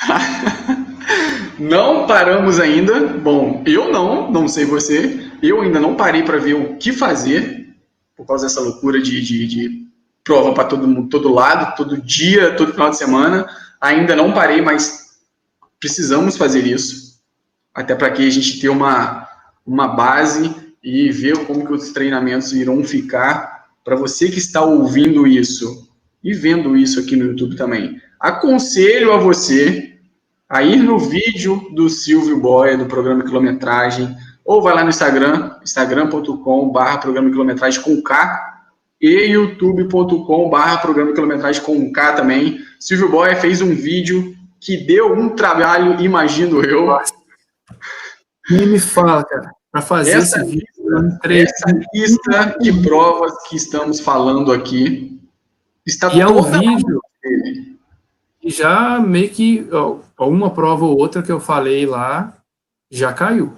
[1.58, 3.06] não paramos ainda.
[3.06, 5.30] Bom, eu não, não sei você.
[5.42, 7.74] Eu ainda não parei para ver o que fazer
[8.14, 9.86] por causa dessa loucura de, de, de
[10.22, 13.46] prova para todo mundo, todo lado, todo dia, todo final de semana.
[13.80, 15.03] Ainda não parei, mas
[15.84, 17.20] precisamos fazer isso.
[17.74, 19.28] Até para que a gente tenha uma,
[19.66, 20.50] uma base
[20.82, 25.86] e ver como que os treinamentos irão ficar para você que está ouvindo isso
[26.22, 28.00] e vendo isso aqui no YouTube também.
[28.18, 29.98] Aconselho a você
[30.48, 35.56] a ir no vídeo do Silvio Boy, do programa Quilometragem, ou vai lá no Instagram,
[35.62, 38.62] instagram.com.br programa quilometragem com K,
[38.98, 42.58] e youtube.com.br programa quilometragem com K também.
[42.80, 44.34] Silvio Boy fez um vídeo
[44.64, 46.88] que deu um trabalho, imagino eu.
[48.50, 50.64] Nem me fala, cara, para fazer essa, esse vídeo.
[51.24, 55.20] Essa lista de provas que estamos falando aqui
[55.86, 57.00] está e é um vídeo
[58.42, 62.36] e já meio que ó, uma prova ou outra que eu falei lá
[62.90, 63.54] já caiu.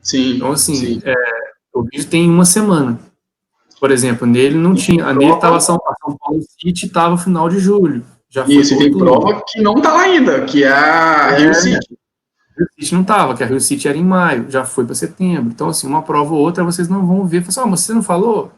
[0.00, 0.36] Sim.
[0.36, 1.02] Então, assim, sim.
[1.04, 1.14] É,
[1.72, 2.98] o vídeo tem uma semana.
[3.78, 5.12] Por exemplo, nele não tinha.
[5.12, 8.04] Nele estava São, São Paulo City, estava final de julho.
[8.34, 11.98] Já e tem prova que não está lá ainda, que é a é, Rio City.
[12.58, 15.52] Rio City não estava, que a Rio City era em maio, já foi para setembro.
[15.52, 17.42] Então, assim, uma prova ou outra vocês não vão ver.
[17.42, 18.50] Falam assim, ah, mas você não falou?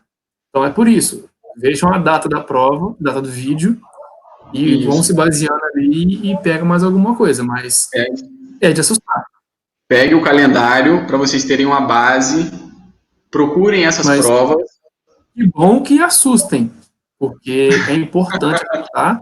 [0.48, 1.28] Então é por isso.
[1.58, 3.78] Vejam a data da prova, data do vídeo,
[4.50, 4.88] e isso.
[4.88, 8.06] vão se baseando ali e pega mais alguma coisa, mas é,
[8.62, 9.26] é de assustar.
[9.86, 12.50] Pegue o calendário para vocês terem uma base,
[13.30, 14.64] procurem essas mas, provas.
[15.34, 16.72] Que bom que assustem,
[17.18, 18.62] porque é importante
[18.92, 19.20] tá?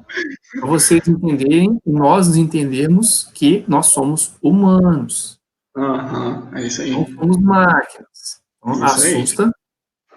[0.53, 5.39] para vocês entenderem, nós entendermos que nós somos humanos.
[5.77, 6.91] Uhum, é isso aí.
[6.91, 8.43] Não somos máquinas.
[8.59, 9.45] Então, é assusta.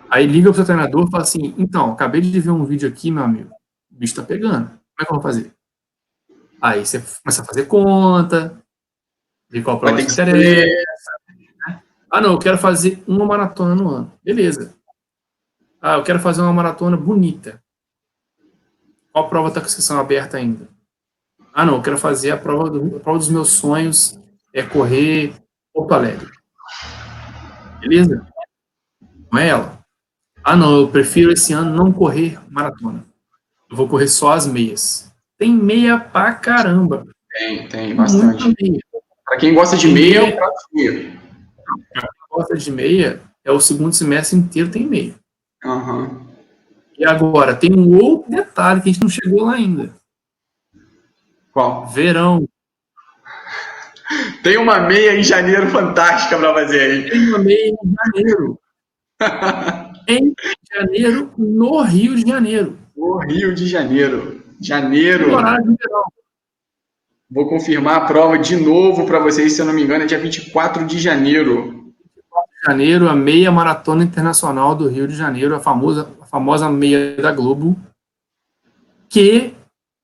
[0.10, 0.24] Aí.
[0.24, 3.12] aí liga pro seu treinador e fala assim: então, acabei de ver um vídeo aqui,
[3.12, 3.52] meu amigo.
[3.92, 4.68] O bicho tá pegando.
[4.68, 5.54] Como é que eu vou fazer?
[6.62, 8.62] Aí você começa a fazer conta,
[9.50, 10.66] ver qual prova que interessa.
[11.68, 11.82] Né?
[12.10, 14.12] Ah, não, eu quero fazer uma maratona no ano.
[14.24, 14.76] Beleza.
[15.82, 17.62] Ah, eu quero fazer uma maratona bonita.
[19.18, 20.70] Qual prova está com inscrição aberta ainda?
[21.52, 24.20] Ah, não, eu quero fazer a prova, do, a prova dos meus sonhos,
[24.54, 25.34] é correr
[25.74, 26.30] Porto Alegre.
[27.80, 28.28] Beleza?
[29.32, 29.80] Não é ela.
[30.44, 33.04] Ah, não, eu prefiro esse ano não correr maratona.
[33.72, 35.12] Eu vou correr só as meias.
[35.36, 37.04] Tem meia pra caramba.
[37.32, 38.54] Tem, tem, bastante.
[39.26, 41.22] Para quem gosta de meia, meia, é o prato meia.
[41.92, 45.16] Pra quem gosta de meia, é o segundo semestre inteiro tem meia.
[45.66, 46.27] Uhum.
[46.98, 49.94] E agora, tem um outro detalhe que a gente não chegou lá ainda.
[51.54, 51.86] Qual?
[51.88, 52.48] Verão.
[54.42, 57.10] Tem uma meia em janeiro fantástica para fazer aí.
[57.10, 58.60] Tem uma meia em janeiro.
[60.08, 60.34] em
[60.74, 62.78] janeiro, no Rio de Janeiro.
[62.96, 64.44] No Rio de Janeiro.
[64.60, 65.34] Janeiro.
[65.34, 66.04] Horário de verão.
[67.30, 70.18] Vou confirmar a prova de novo para vocês, se eu não me engano, é dia
[70.18, 71.78] 24 de janeiro
[72.68, 77.78] janeiro, a meia maratona internacional do Rio de Janeiro, a famosa, famosa meia da Globo,
[79.10, 79.54] que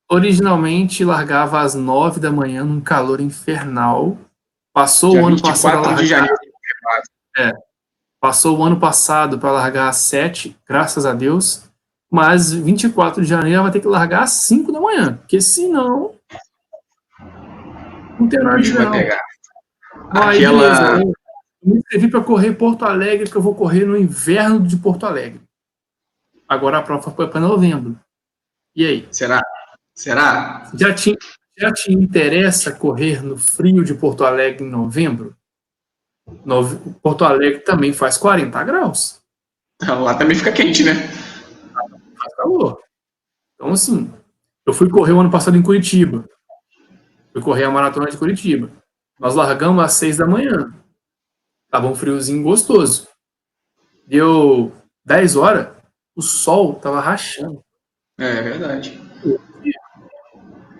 [0.10, 4.18] originalmente largava às nove da manhã num calor infernal.
[4.74, 5.82] Passou Dia o ano passado.
[5.82, 6.36] Largar, de janeiro.
[7.38, 7.52] É,
[8.20, 11.64] passou o ano passado para largar às sete, graças a Deus.
[12.12, 16.14] Mas 24 de janeiro vai ter que largar às 5 da manhã, porque senão
[18.20, 19.24] não tem nada de vai pegar.
[20.12, 20.62] Aí, Aquela...
[20.62, 21.14] beleza,
[21.64, 25.42] me inscrevi para correr Porto Alegre, que eu vou correr no inverno de Porto Alegre.
[26.48, 28.00] Agora a prova foi para novembro.
[28.76, 29.08] E aí?
[29.12, 29.42] Será?
[29.94, 30.72] Será?
[30.74, 31.18] Já te,
[31.58, 35.36] já te interessa correr no frio de Porto Alegre em novembro?
[36.46, 39.22] No, Porto Alegre também faz 40 graus.
[39.82, 40.94] Lá também fica quente, né?
[42.18, 42.80] Faz calor.
[43.56, 44.12] Então, assim,
[44.66, 46.28] eu fui correr o ano passado em Curitiba.
[47.32, 48.70] Fui correr a maratona de Curitiba.
[49.20, 50.74] Nós largamos às 6 da manhã.
[51.70, 53.08] Tava um friozinho gostoso.
[54.08, 54.72] Deu
[55.06, 55.76] 10 horas,
[56.16, 57.64] o sol tava rachando.
[58.20, 59.02] É, é verdade.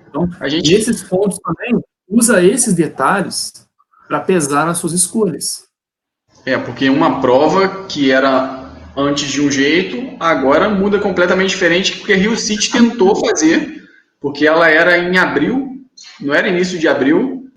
[0.08, 0.72] Então, a gente...
[0.72, 3.68] nesses pontos também, usa esses detalhes
[4.08, 5.68] para pesar nas suas escolhas.
[6.46, 8.64] É, porque uma prova que era
[8.96, 13.84] antes de um jeito, agora muda completamente diferente, porque a Rio City tentou fazer,
[14.20, 15.84] porque ela era em abril,
[16.20, 17.50] não era início de abril,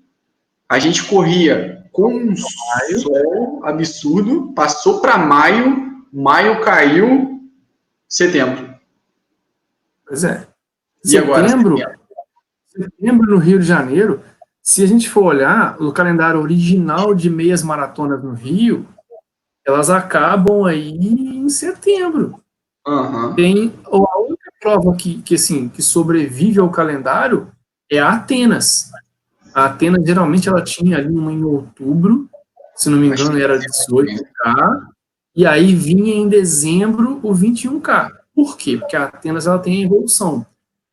[0.67, 7.36] a gente corria com um sol absurdo, passou para maio, maio caiu,
[8.07, 8.75] setembro.
[10.05, 10.47] Pois é.
[11.03, 11.49] E setembro, agora?
[12.67, 13.31] Setembro.
[13.31, 14.21] no Rio de Janeiro,
[14.61, 18.85] se a gente for olhar o calendário original de meias maratonas no Rio,
[19.65, 22.41] elas acabam aí em setembro.
[22.87, 23.33] Uhum.
[23.35, 27.51] Tem a única prova que, que, assim, que sobrevive ao calendário
[27.91, 28.89] é a Atenas.
[29.53, 32.29] A Atena, geralmente, ela tinha ali uma em outubro,
[32.75, 34.87] se não me engano, era 18K,
[35.37, 38.11] e aí vinha em dezembro o 21K.
[38.33, 38.75] Por quê?
[38.75, 40.43] Porque a Atenas ela tem evolução.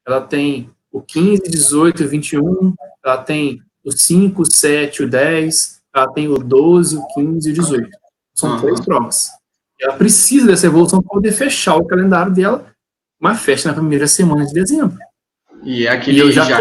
[0.06, 6.12] Ela tem o 15, 18, 21, ela tem o 5, o 7, o 10, ela
[6.12, 7.88] tem o 12, o 15 e o 18.
[8.34, 8.60] São uhum.
[8.60, 9.30] três provas.
[9.80, 12.66] Ela precisa dessa evolução para poder fechar o calendário dela,
[13.18, 14.98] mas fecha na primeira semana de dezembro.
[15.62, 16.60] E é aquele e eu já, já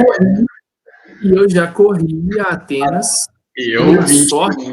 [1.21, 3.27] E eu já corri a Atenas.
[3.57, 4.25] Eu vi.
[4.29, 4.63] sorte.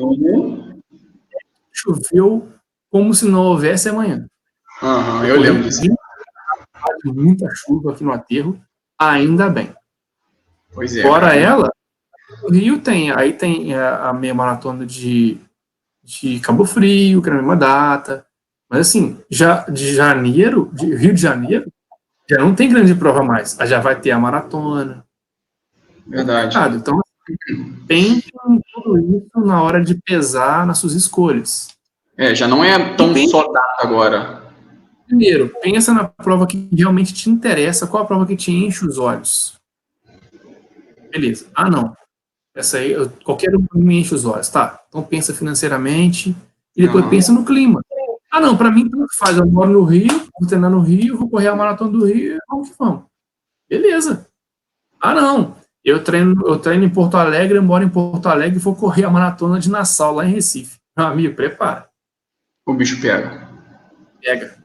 [1.73, 2.49] Choveu
[2.91, 4.27] como se não houvesse amanhã.
[4.83, 5.83] Uhum, eu lembro disso.
[7.05, 8.61] Muita chuva aqui no aterro,
[8.99, 9.75] ainda bem.
[10.73, 11.03] Pois é.
[11.03, 11.71] Fora ela,
[12.43, 15.39] o Rio tem, aí tem a meia maratona de,
[16.03, 18.27] de Cabo Frio, que é a mesma data.
[18.69, 21.71] Mas assim, já de janeiro, de Rio de Janeiro,
[22.29, 23.57] já não tem grande prova mais.
[23.67, 25.05] Já vai ter a maratona.
[26.07, 26.57] Verdade.
[26.77, 27.01] Então,
[27.87, 31.69] pense em tudo isso na hora de pesar nas suas escolhas.
[32.21, 34.43] É, já não é tão pensa, só data agora.
[35.07, 38.99] Primeiro, pensa na prova que realmente te interessa, qual a prova que te enche os
[38.99, 39.55] olhos.
[41.11, 41.47] Beleza.
[41.55, 41.97] Ah, não.
[42.55, 42.95] Essa aí,
[43.25, 44.51] qualquer um me enche os olhos.
[44.51, 44.83] Tá.
[44.87, 46.37] Então pensa financeiramente
[46.77, 47.11] e depois uhum.
[47.11, 47.81] pensa no clima.
[48.31, 49.39] Ah, não, para mim tanto faz.
[49.39, 52.69] Eu moro no Rio, vou treinar no Rio, vou correr a maratona do Rio, vamos
[52.69, 53.05] que vamos.
[53.67, 54.27] Beleza.
[55.01, 55.57] Ah, não.
[55.83, 59.05] Eu treino, eu treino em Porto Alegre, eu moro em Porto Alegre e vou correr
[59.07, 60.77] a maratona de Nassau, lá em Recife.
[60.95, 61.90] Meu amigo, prepara.
[62.67, 63.49] O bicho pega.
[64.21, 64.59] Pega.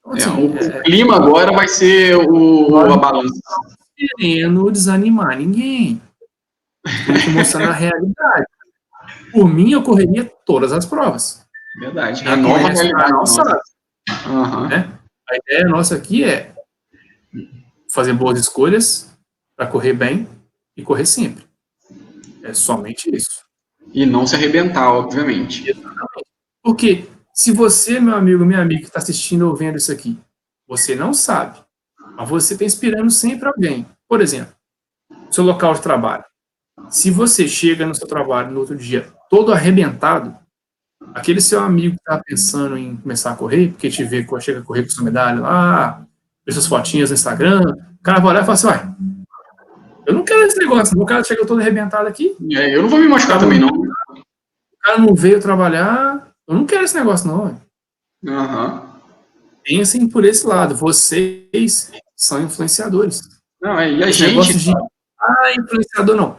[0.00, 3.40] Então, assim, é, o é, clima agora vai ser o, a balança.
[3.96, 6.00] Querendo desanimar ninguém.
[6.86, 8.46] Estou mostrando a realidade.
[9.32, 11.46] Por mim, eu correria todas as provas.
[11.78, 12.26] Verdade.
[12.26, 13.12] A nova realidade.
[13.12, 13.60] Nossa.
[14.26, 14.68] Uhum.
[14.68, 14.98] Né?
[15.28, 16.54] A ideia nossa aqui é
[17.92, 19.14] fazer boas escolhas
[19.56, 20.28] para correr bem
[20.76, 21.44] e correr sempre.
[22.42, 23.42] É somente isso.
[23.92, 25.68] E não se arrebentar, obviamente.
[25.68, 26.26] Exatamente.
[26.62, 27.08] Porque
[27.38, 30.18] se você, meu amigo, minha amiga, que está assistindo ou vendo isso aqui,
[30.66, 31.56] você não sabe,
[32.16, 33.86] mas você está inspirando sempre alguém.
[34.08, 34.52] Por exemplo,
[35.30, 36.24] seu local de trabalho.
[36.90, 40.36] Se você chega no seu trabalho no outro dia todo arrebentado,
[41.14, 44.64] aquele seu amigo que está pensando em começar a correr, porque te vê, chega a
[44.64, 46.04] correr com sua medalha lá,
[46.44, 47.62] vê suas fotinhas no Instagram,
[48.00, 48.96] o cara vai olhar e fala assim, vai,
[50.08, 52.36] eu não quero esse negócio, o cara chega todo arrebentado aqui.
[52.52, 53.68] É, eu não vou me machucar também, não.
[53.68, 57.60] O cara não veio trabalhar, eu não quero esse negócio, não.
[58.24, 58.88] Uhum.
[59.62, 63.20] Pensem por esse lado, vocês são influenciadores.
[63.60, 64.58] Não, é, e a esse gente...
[64.58, 66.36] De, ah, influenciador não.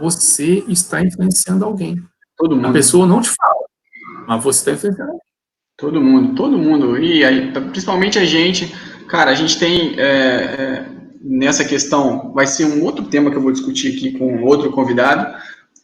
[0.00, 2.02] Você está influenciando alguém.
[2.36, 2.68] Todo mundo.
[2.68, 3.66] A pessoa não te fala,
[4.26, 5.18] mas você está influenciando
[5.76, 6.98] Todo mundo, todo mundo.
[6.98, 8.72] E aí, principalmente a gente,
[9.08, 10.86] cara, a gente tem é, é,
[11.20, 15.36] nessa questão, vai ser um outro tema que eu vou discutir aqui com outro convidado.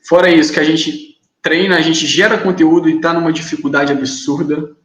[0.08, 1.07] Fora isso, que a gente
[1.48, 4.76] treina, a gente gera conteúdo e está numa dificuldade absurda.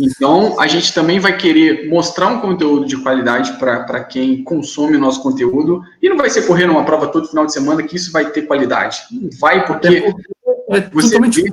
[0.00, 5.00] Então, a gente também vai querer mostrar um conteúdo de qualidade para quem consome o
[5.00, 5.82] nosso conteúdo.
[6.00, 8.42] E não vai ser correr numa prova todo final de semana que isso vai ter
[8.42, 9.00] qualidade.
[9.10, 10.04] Não vai, porque.
[10.70, 11.50] É você vê,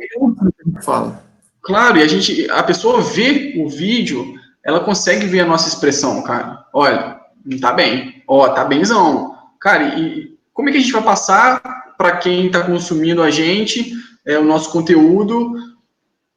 [0.83, 1.23] fala.
[1.63, 6.21] Claro, e a gente, a pessoa vê o vídeo, ela consegue ver a nossa expressão,
[6.21, 6.65] cara.
[6.71, 8.21] Olha, não tá bem.
[8.27, 9.33] Ó, tá benzão.
[9.59, 11.59] Cara, e como é que a gente vai passar
[11.97, 13.91] para quem está consumindo a gente,
[14.25, 15.53] é, o nosso conteúdo,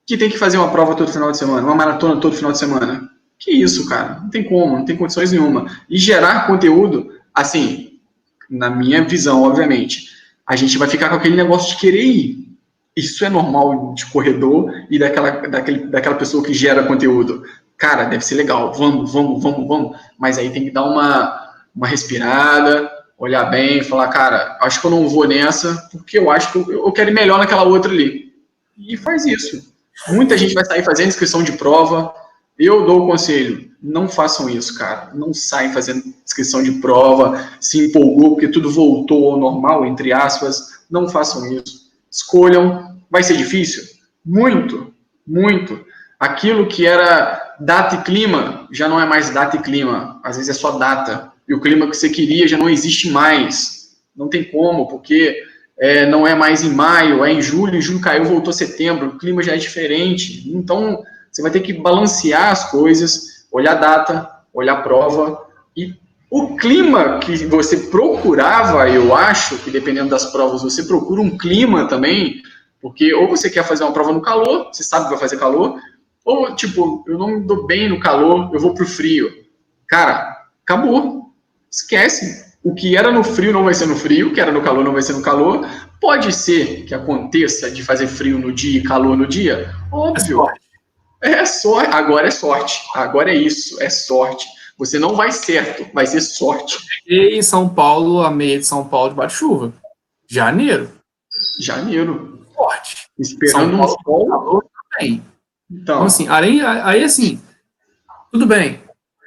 [0.06, 2.58] que tem que fazer uma prova todo final de semana, uma maratona todo final de
[2.58, 3.08] semana.
[3.38, 4.20] Que isso, cara?
[4.20, 5.66] Não tem como, não tem condições nenhuma.
[5.88, 8.00] E gerar conteúdo, assim,
[8.50, 10.08] na minha visão, obviamente,
[10.46, 12.48] a gente vai ficar com aquele negócio de querer ir.
[12.96, 17.44] Isso é normal de corredor e daquela, daquele, daquela pessoa que gera conteúdo.
[17.76, 19.96] Cara, deve ser legal, vamos, vamos, vamos, vamos.
[20.18, 24.90] Mas aí tem que dar uma, uma respirada, olhar bem, falar, cara, acho que eu
[24.90, 28.32] não vou nessa, porque eu acho que eu, eu quero ir melhor naquela outra ali.
[28.78, 29.74] E faz isso.
[30.08, 32.14] Muita gente vai sair fazendo inscrição de prova.
[32.56, 35.10] Eu dou o conselho, não façam isso, cara.
[35.14, 40.84] Não saem fazendo inscrição de prova, se empolgou porque tudo voltou ao normal, entre aspas.
[40.88, 41.90] Não façam isso.
[42.10, 42.96] Escolham.
[43.10, 43.82] Vai ser difícil?
[44.24, 44.92] Muito,
[45.26, 45.84] muito.
[46.20, 50.20] Aquilo que era data e clima já não é mais data e clima.
[50.22, 51.32] Às vezes é só data.
[51.48, 53.96] E o clima que você queria já não existe mais.
[54.14, 55.42] Não tem como, porque
[55.78, 59.18] é, não é mais em maio, é em julho, em julho caiu, voltou setembro, o
[59.18, 60.50] clima já é diferente.
[60.52, 65.46] Então, você vai ter que balancear as coisas, olhar a data, olhar a prova,
[65.76, 65.94] e
[66.30, 71.88] o clima que você procurava, eu acho que dependendo das provas, você procura um clima
[71.88, 72.42] também,
[72.82, 75.78] porque ou você quer fazer uma prova no calor, você sabe que vai fazer calor,
[76.24, 79.30] ou tipo, eu não me dou bem no calor, eu vou pro frio.
[79.86, 81.17] Cara, acabou.
[81.78, 84.62] Esquece o que era no frio não vai ser no frio, o que era no
[84.62, 85.66] calor não vai ser no calor.
[86.00, 89.72] Pode ser que aconteça de fazer frio no dia e calor no dia?
[89.92, 90.46] Óbvio.
[91.22, 91.90] É sorte.
[91.92, 92.82] Agora é sorte.
[92.94, 93.80] Agora é isso.
[93.80, 94.46] É sorte.
[94.76, 96.78] Você não vai certo, vai ser sorte.
[97.06, 99.72] E em São Paulo, a meia de São Paulo bate chuva.
[100.28, 100.90] Janeiro.
[101.58, 102.46] Janeiro.
[102.54, 103.08] Forte.
[103.18, 105.22] Esperando São Paulo, um calor também.
[105.70, 107.40] Então, então assim, aí, aí assim,
[108.30, 108.80] tudo bem.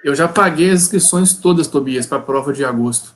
[0.03, 3.15] Eu já paguei as inscrições todas, Tobias, para a prova de agosto.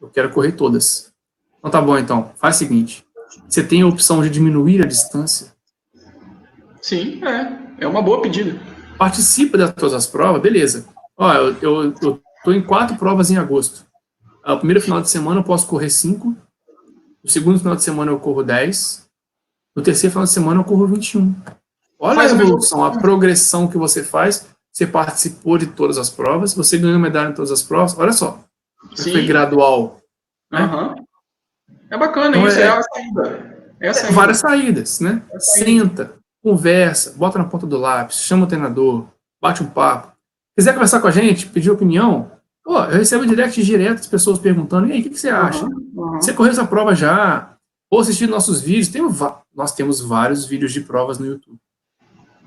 [0.00, 1.12] Eu quero correr todas.
[1.58, 2.32] Então tá bom, então.
[2.36, 3.04] Faz o seguinte.
[3.48, 5.52] Você tem a opção de diminuir a distância.
[6.80, 7.66] Sim, é.
[7.80, 8.60] É uma boa pedida.
[8.98, 10.86] Participa das todas as provas, beleza.
[11.16, 13.86] Ó, eu, eu, eu tô em quatro provas em agosto.
[14.44, 16.36] O primeiro final de semana eu posso correr cinco.
[17.22, 19.06] No segundo final de semana eu corro 10.
[19.74, 21.34] No terceiro final de semana eu corro 21.
[21.98, 24.46] Olha faz a evolução, a progressão que você faz.
[24.76, 27.98] Você participou de todas as provas, você ganhou medalha em todas as provas.
[27.98, 28.44] Olha só.
[28.94, 29.12] Sim.
[29.12, 30.02] Foi gradual.
[30.52, 30.66] Né?
[30.66, 31.06] Uhum.
[31.90, 33.72] É bacana, então, isso é, é a saída.
[33.80, 34.12] É a saída.
[34.12, 35.22] Várias saídas, né?
[35.32, 39.06] É Senta, conversa, bota na ponta do lápis, chama o treinador,
[39.40, 40.12] bate um papo.
[40.54, 42.30] Quiser conversar com a gente, pedir opinião,
[42.62, 45.64] pô, eu recebo direct direto de pessoas perguntando, e aí, o que, que você acha?
[45.64, 46.20] Uhum, uhum.
[46.20, 47.56] Você correu essa prova já?
[47.90, 49.00] Ou assistir nossos vídeos, tem,
[49.54, 51.58] nós temos vários vídeos de provas no YouTube.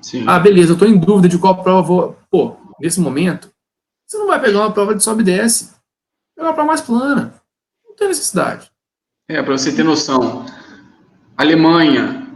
[0.02, 0.24] Sim.
[0.26, 2.18] Ah, beleza, eu estou em dúvida de qual prova vou.
[2.30, 3.50] Pô, nesse momento,
[4.06, 5.70] você não vai pegar uma prova de sobe e desce.
[6.34, 7.34] Pegar uma prova mais plana.
[7.86, 8.70] Não tem necessidade.
[9.28, 10.46] É, para você ter noção.
[11.36, 12.26] Alemanha,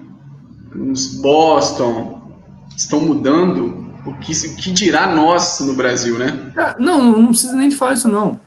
[1.21, 2.33] Boston,
[2.77, 6.53] estão mudando o que, o que dirá nós no Brasil, né?
[6.57, 8.41] Ah, não, não precisa nem de falar isso, não.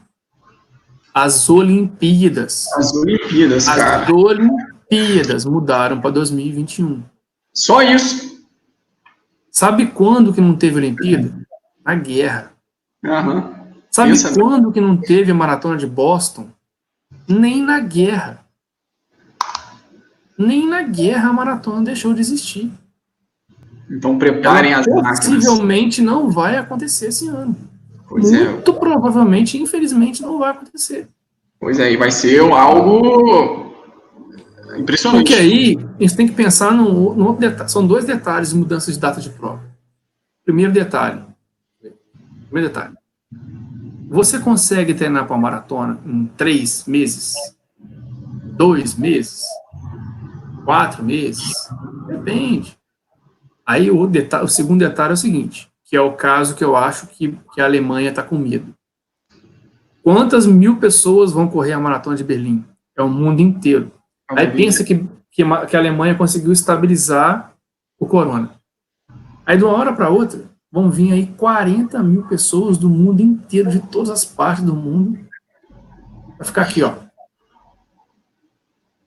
[1.12, 2.66] As Olimpíadas.
[2.74, 4.02] As Olimpíadas, As cara.
[4.04, 7.02] As Olimpíadas mudaram para 2021.
[7.52, 8.27] Só isso.
[9.58, 11.34] Sabe quando que não teve Olimpíada?
[11.84, 12.52] Na guerra.
[13.04, 13.54] Uhum.
[13.90, 16.48] Sabe Pensa quando que não teve a maratona de Boston?
[17.26, 18.46] Nem na guerra.
[20.38, 22.70] Nem na guerra a maratona deixou de existir.
[23.90, 25.26] Então preparem Ela as máquinas.
[25.26, 27.56] Possivelmente não vai acontecer esse ano.
[28.08, 28.50] Pois é.
[28.50, 28.74] Muito é.
[28.74, 31.08] provavelmente, infelizmente, não vai acontecer.
[31.58, 33.67] Pois é, e vai ser algo
[34.80, 35.24] impressionante.
[35.24, 37.70] Porque aí a gente tem que pensar no, no outro detalhe.
[37.70, 39.62] São dois detalhes de mudança de data de prova.
[40.44, 41.22] Primeiro detalhe.
[42.48, 42.94] Primeiro detalhe.
[44.08, 47.34] Você consegue treinar para uma maratona em três meses?
[48.56, 49.44] Dois meses?
[50.64, 51.52] Quatro meses?
[52.06, 52.78] Depende.
[53.66, 56.74] Aí o, detalhe, o segundo detalhe é o seguinte: que é o caso que eu
[56.74, 58.74] acho que, que a Alemanha está com medo.
[60.02, 62.64] Quantas mil pessoas vão correr a maratona de Berlim?
[62.96, 63.92] É o mundo inteiro.
[64.30, 67.54] Aí pensa que, que, que a Alemanha conseguiu estabilizar
[67.98, 68.50] o corona.
[69.46, 73.70] Aí de uma hora para outra vão vir aí 40 mil pessoas do mundo inteiro,
[73.70, 75.18] de todas as partes do mundo,
[76.36, 76.94] para ficar aqui, ó.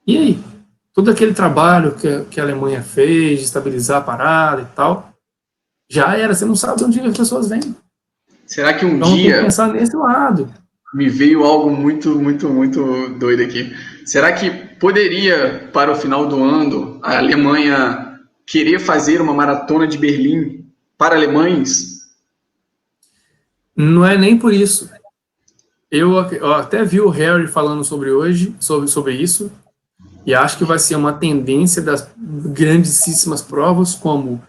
[0.08, 0.44] E aí?
[0.94, 5.14] Todo aquele trabalho que, que a Alemanha fez de estabilizar a parada e tal,
[5.90, 7.76] já era, você não sabe de onde as pessoas vêm.
[8.46, 9.24] Será que um então, dia.
[9.24, 10.54] Tem que pensar nesse lado.
[10.94, 13.74] Me veio algo muito, muito, muito doido aqui.
[14.06, 19.96] Será que poderia, para o final do ano, a Alemanha querer fazer uma maratona de
[19.96, 20.66] Berlim
[20.98, 22.02] para alemães?
[23.76, 24.90] Não é nem por isso.
[25.92, 29.52] Eu, eu até vi o Harry falando sobre hoje, sobre, sobre isso,
[30.26, 34.42] e acho que vai ser uma tendência das grandíssimas provas como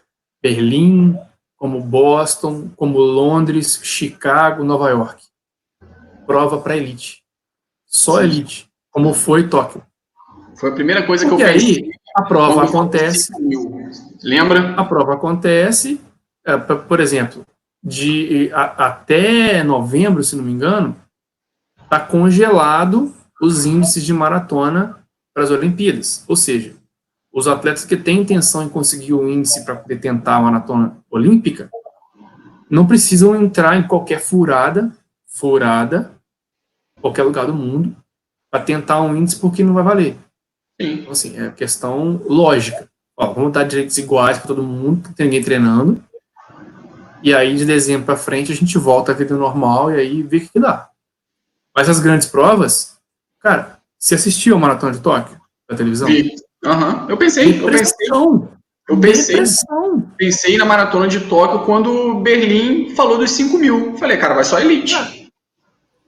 [0.43, 1.15] Berlim,
[1.59, 5.25] como Boston, como Londres, Chicago, Nova York.
[6.27, 7.23] Prova para elite.
[7.85, 9.83] Só elite, como foi Tóquio.
[10.63, 11.85] Foi a primeira coisa Porque que eu pensei.
[11.87, 13.33] aí a prova acontece.
[14.23, 14.77] Lembra?
[14.77, 16.01] A prova acontece,
[16.47, 17.45] é, por exemplo,
[17.83, 20.95] de a, até novembro, se não me engano,
[21.83, 25.05] está congelado os índices de maratona
[25.35, 26.25] para as Olimpíadas.
[26.29, 26.77] Ou seja,
[27.33, 31.69] os atletas que têm intenção em conseguir o índice para poder tentar a maratona olímpica
[32.71, 34.93] não precisam entrar em qualquer furada,
[35.27, 36.13] furada,
[37.01, 37.97] qualquer lugar do mundo,
[38.49, 40.17] para tentar um índice porque não vai valer.
[40.83, 40.93] Sim.
[41.01, 42.89] Então, assim, é questão lógica.
[43.17, 46.03] Ó, vamos dar direitos iguais para todo mundo, não tem ninguém treinando.
[47.23, 50.39] E aí, de dezembro para frente, a gente volta à vida normal e aí vê
[50.39, 50.89] o que dá.
[51.75, 52.97] Mas as grandes provas,
[53.41, 56.09] cara, se assistiu a Maratona de Tóquio na televisão?
[56.09, 56.31] Sim.
[56.65, 57.09] Uhum.
[57.09, 58.09] Eu pensei, eu pensei.
[58.89, 59.37] Eu pensei,
[60.17, 63.97] pensei na maratona de Tóquio quando Berlim falou dos 5 mil.
[63.97, 64.95] Falei, cara, vai só elite.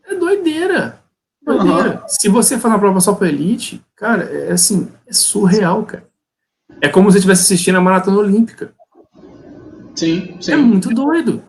[0.06, 0.18] É, doideira.
[0.18, 1.03] Doideira.
[1.46, 1.98] Uhum.
[2.06, 6.06] Se você for na prova só para elite, cara, é assim, é surreal, cara.
[6.80, 8.72] É como se você estivesse assistindo a maratona olímpica.
[9.94, 10.52] Sim, sim.
[10.52, 11.42] É muito doido.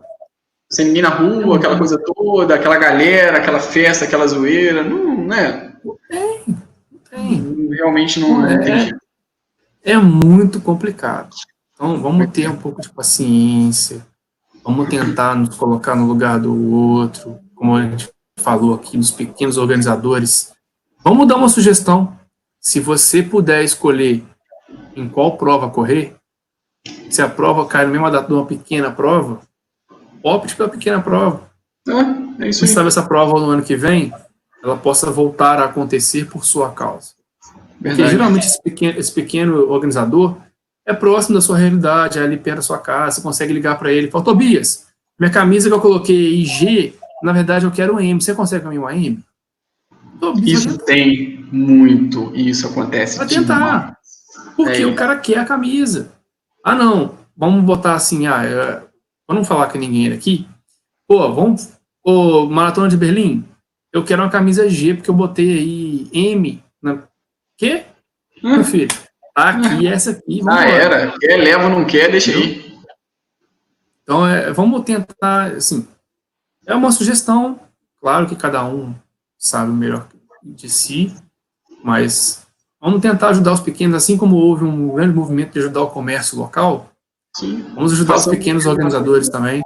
[0.70, 4.82] Sem ninguém na rua, é aquela coisa toda, aquela galera, aquela festa, aquela zoeira.
[4.82, 5.72] Não, né?
[5.84, 6.44] Não tem.
[6.46, 7.68] Não tem.
[7.70, 8.90] Realmente não, não é,
[9.82, 11.30] é muito complicado.
[11.72, 14.04] Então, vamos ter um pouco de paciência,
[14.64, 19.56] vamos tentar nos colocar no lugar do outro, como a gente falou aqui, dos pequenos
[19.56, 20.52] organizadores.
[21.02, 22.18] Vamos dar uma sugestão.
[22.60, 24.24] Se você puder escolher
[24.94, 26.16] em qual prova correr,
[27.10, 29.40] se a prova cai na mesma data de uma pequena prova,
[30.22, 31.48] opte pela pequena prova.
[31.88, 34.12] É, é isso Você sabe essa prova no ano que vem?
[34.66, 37.12] ela possa voltar a acontecer por sua causa.
[37.80, 38.02] Verdade.
[38.02, 40.36] Porque geralmente esse pequeno, esse pequeno organizador
[40.84, 43.92] é próximo da sua realidade, é ali perto da sua casa, você consegue ligar para
[43.92, 44.86] ele e falar, Tobias,
[45.18, 48.78] minha camisa que eu coloquei G, na verdade eu quero um M, você consegue mim
[48.78, 49.22] uma M?
[50.42, 53.18] Isso tem muito, isso acontece.
[53.18, 53.98] Vai tentar,
[54.56, 54.86] porque é.
[54.86, 56.12] o cara quer a camisa.
[56.64, 58.82] Ah não, vamos botar assim, ah, é,
[59.28, 60.48] vamos falar que ninguém era aqui,
[61.06, 61.72] pô, vamos,
[62.04, 63.44] ô, Maratona de Berlim,
[63.92, 67.02] eu quero uma camisa G, porque eu botei aí M, na...
[67.56, 67.84] quê?
[68.42, 68.88] Meu filho,
[69.36, 70.40] Tá aqui, essa aqui.
[70.48, 71.12] ah, era.
[71.18, 72.74] Quer, leva, não quer, deixa aí.
[74.02, 75.86] Então, é, vamos tentar, assim,
[76.66, 77.60] é uma sugestão,
[78.00, 78.94] claro que cada um
[79.38, 80.08] sabe o melhor
[80.42, 81.14] de si,
[81.82, 82.46] mas
[82.80, 86.36] vamos tentar ajudar os pequenos, assim como houve um grande movimento de ajudar o comércio
[86.36, 86.90] local,
[87.36, 87.64] Sim.
[87.74, 89.62] vamos ajudar Faça os pequenos organizadores também.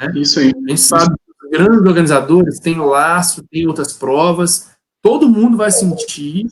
[0.00, 0.12] Né?
[0.16, 0.52] Isso aí.
[0.66, 4.70] A gente sabe que os grandes organizadores têm o laço, tem outras provas,
[5.00, 6.46] todo mundo vai sentir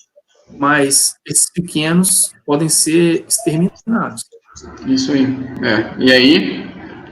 [0.58, 4.26] mas esses pequenos podem ser exterminados.
[4.86, 5.24] Isso aí.
[5.62, 5.94] É.
[5.98, 6.68] E aí,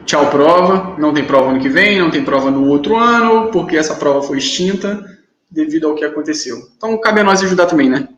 [0.09, 3.77] tchau prova, não tem prova ano que vem, não tem prova no outro ano, porque
[3.77, 5.05] essa prova foi extinta
[5.51, 6.57] devido ao que aconteceu.
[6.77, 8.09] Então cabe a nós ajudar também, né?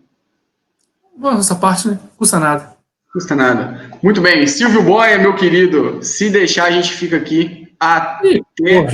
[1.17, 1.99] Bom, essa parte né?
[2.17, 2.77] custa nada.
[3.13, 3.91] Custa nada.
[4.01, 8.41] Muito bem, Silvio Boia, meu querido, se deixar a gente fica aqui até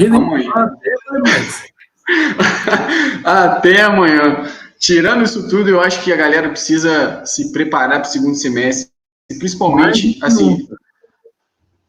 [0.07, 0.51] amanhã.
[3.23, 4.49] até amanhã.
[4.79, 8.91] Tirando isso tudo, eu acho que a galera precisa se preparar para o segundo semestre,
[9.39, 10.67] principalmente assim.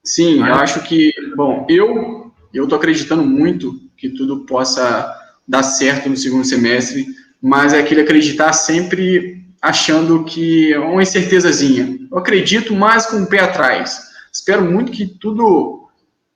[0.07, 5.13] Sim, eu acho que, bom, eu eu estou acreditando muito que tudo possa
[5.45, 7.05] dar certo no segundo semestre,
[7.41, 11.99] mas é aquele acreditar sempre achando que é uma incertezazinha.
[12.09, 13.99] Eu acredito, mas com o pé atrás.
[14.31, 15.89] Espero muito que tudo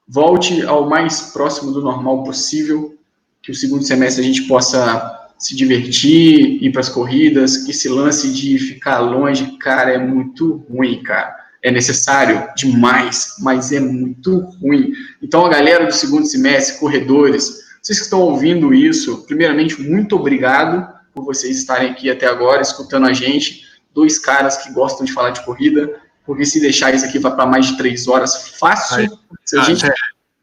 [0.06, 2.98] volte ao mais próximo do normal possível,
[3.42, 7.88] que o segundo semestre a gente possa se divertir, ir para as corridas, que esse
[7.88, 11.42] lance de ficar longe, cara, é muito ruim, cara.
[11.64, 14.92] É necessário demais, mas é muito ruim.
[15.22, 20.88] Então, a galera do segundo semestre, corredores, vocês que estão ouvindo isso, primeiramente, muito obrigado
[21.14, 23.66] por vocês estarem aqui até agora, escutando a gente.
[23.94, 27.46] Dois caras que gostam de falar de corrida, porque se deixar isso aqui vai para
[27.46, 29.18] mais de três horas fácil.
[29.44, 29.86] Se a gente,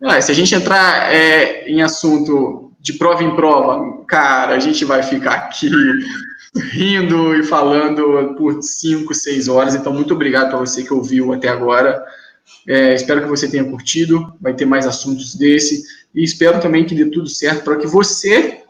[0.03, 4.85] é, se a gente entrar é, em assunto de prova em prova, cara, a gente
[4.85, 5.71] vai ficar aqui
[6.57, 9.75] rindo e falando por 5, 6 horas.
[9.75, 12.03] Então, muito obrigado para você que ouviu até agora.
[12.67, 14.33] É, espero que você tenha curtido.
[14.41, 15.85] Vai ter mais assuntos desse.
[16.15, 18.63] E espero também que dê tudo certo para que você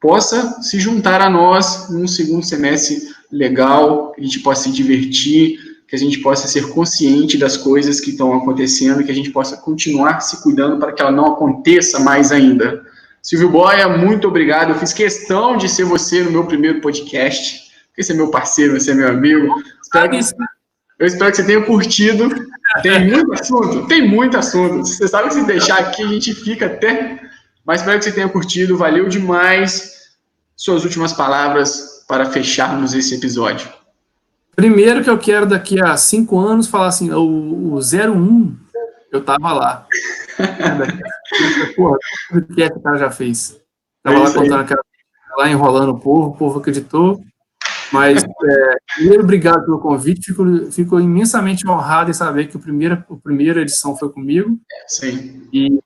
[0.00, 5.58] possa se juntar a nós num segundo semestre legal, que a gente possa se divertir,
[5.88, 9.56] que a gente possa ser consciente das coisas que estão acontecendo, que a gente possa
[9.56, 12.84] continuar se cuidando para que ela não aconteça mais ainda.
[13.24, 14.68] Silvio Boia, muito obrigado.
[14.68, 18.78] Eu fiz questão de ser você no meu primeiro podcast, porque você é meu parceiro,
[18.78, 19.48] você é meu amigo.
[19.82, 20.16] Espero que,
[20.98, 22.28] eu espero que você tenha curtido.
[22.82, 24.86] Tem muito assunto, tem muito assunto.
[24.86, 27.18] Você sabe que se deixar aqui a gente fica até.
[27.64, 29.94] Mas espero que você tenha curtido, valeu demais.
[30.54, 33.72] Suas últimas palavras para fecharmos esse episódio.
[34.54, 38.54] Primeiro que eu quero daqui a cinco anos falar assim, o, o 01,
[39.10, 39.86] eu tava lá.
[41.76, 41.96] Porra,
[42.32, 43.60] o que é que o cara já fez?
[44.02, 44.82] Tava é lá contando aquela
[45.36, 47.20] lá enrolando o povo, o povo acreditou.
[47.92, 50.26] Mas, é, primeiro, obrigado pelo convite.
[50.26, 54.58] Fico, fico imensamente honrado em saber que o primeiro, a primeira edição foi comigo.
[54.88, 55.48] Sim.
[55.52, 55.78] E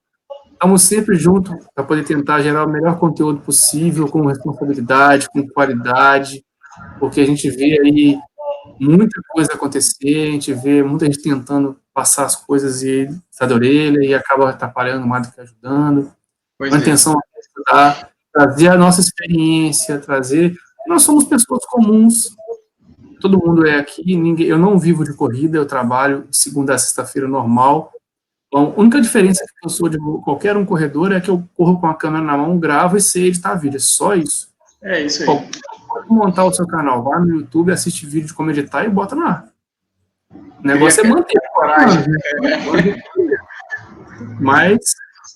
[0.52, 6.42] estamos sempre juntos para poder tentar gerar o melhor conteúdo possível, com responsabilidade, com qualidade,
[6.98, 8.18] porque a gente vê aí
[8.80, 13.56] muita coisa acontecer, a gente vê muita gente tentando passar as coisas e sai da
[13.56, 16.12] orelha e acaba atrapalhando mais do que ajudando.
[16.56, 16.78] Pois a é.
[16.78, 20.56] intenção é estudar, trazer a nossa experiência, trazer.
[20.86, 22.36] Nós somos pessoas comuns,
[23.20, 26.78] todo mundo é aqui, ninguém, eu não vivo de corrida, eu trabalho de segunda a
[26.78, 27.90] sexta-feira normal.
[28.46, 31.80] Então, a única diferença que eu sou de qualquer um corredor é que eu corro
[31.80, 33.78] com a câmera na mão, gravo e sei editar vídeo.
[33.78, 34.50] É só isso.
[34.80, 35.50] É isso aí.
[35.88, 39.16] Pode montar o seu canal, vai no YouTube, assiste vídeo de como editar e bota
[39.16, 39.48] ar.
[40.62, 42.04] O negócio é manter coragem.
[44.40, 44.78] Mas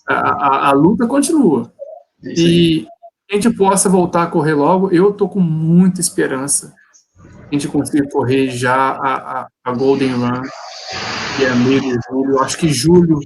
[0.08, 1.72] a, a, a, luta continua.
[2.22, 2.86] E
[3.30, 6.74] a gente possa voltar a correr logo, eu tô com muita esperança.
[7.18, 10.42] A gente conseguir correr já a, a, a Golden Run,
[11.36, 12.40] que é meio de julho.
[12.40, 13.18] Acho que julho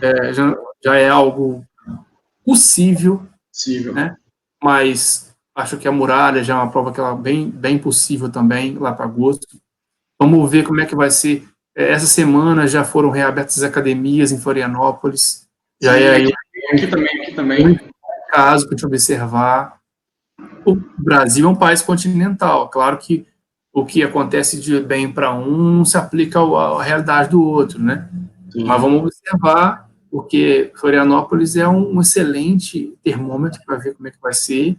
[0.00, 1.64] é, já, já é algo
[2.44, 3.26] possível.
[3.50, 3.94] Possível.
[3.94, 4.14] Né?
[4.62, 8.30] Mas acho que a muralha já é uma prova que ela é bem, bem possível
[8.30, 9.46] também, lá para agosto.
[10.20, 11.48] Vamos ver como é que vai ser.
[11.76, 15.46] É, essa semana já foram reabertas as academias em Florianópolis.
[15.82, 16.34] Já Sim, é aí aqui,
[16.72, 17.80] aqui também, aqui também.
[18.30, 19.78] caso para te observar.
[20.64, 22.68] o Brasil é um país continental.
[22.68, 23.26] Claro que
[23.72, 28.08] o que acontece de bem para um não se aplica à realidade do outro, né?
[28.50, 28.64] Sim.
[28.64, 34.34] Mas vamos observar, porque Florianópolis é um excelente termômetro para ver como é que vai
[34.34, 34.76] ser.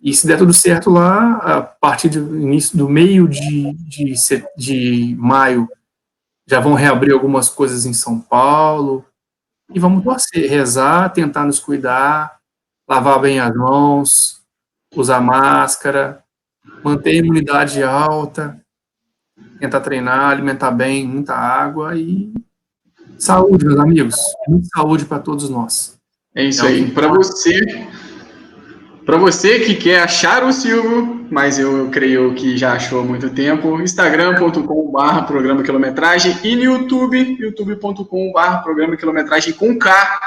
[0.00, 4.14] E se der tudo certo lá, a partir do início do meio de, de,
[4.56, 5.68] de maio,
[6.46, 9.04] já vão reabrir algumas coisas em São Paulo.
[9.72, 12.38] E vamos torcer, rezar, tentar nos cuidar,
[12.88, 14.42] lavar bem as mãos,
[14.94, 16.22] usar máscara,
[16.82, 18.60] manter a imunidade alta,
[19.58, 22.32] tentar treinar, alimentar bem, muita água e
[23.18, 24.16] saúde, meus amigos.
[24.46, 25.98] Muita saúde para todos nós.
[26.34, 26.90] É isso aí.
[26.90, 27.88] Para você,
[29.04, 33.30] para você que quer achar o Silvio, mas eu creio que já achou há muito
[33.30, 40.20] tempo, instagram.com.br programa quilometragem e no YouTube, youtube.com.br programa quilometragem com K.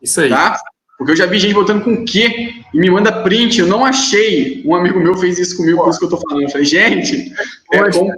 [0.00, 0.28] Isso aí.
[0.28, 0.56] Tá?
[0.96, 4.62] Porque eu já vi gente botando com Q e me manda print, eu não achei.
[4.64, 6.44] Um amigo meu fez isso comigo, por isso que eu tô falando.
[6.44, 7.32] Eu falei, gente,
[7.72, 8.10] é com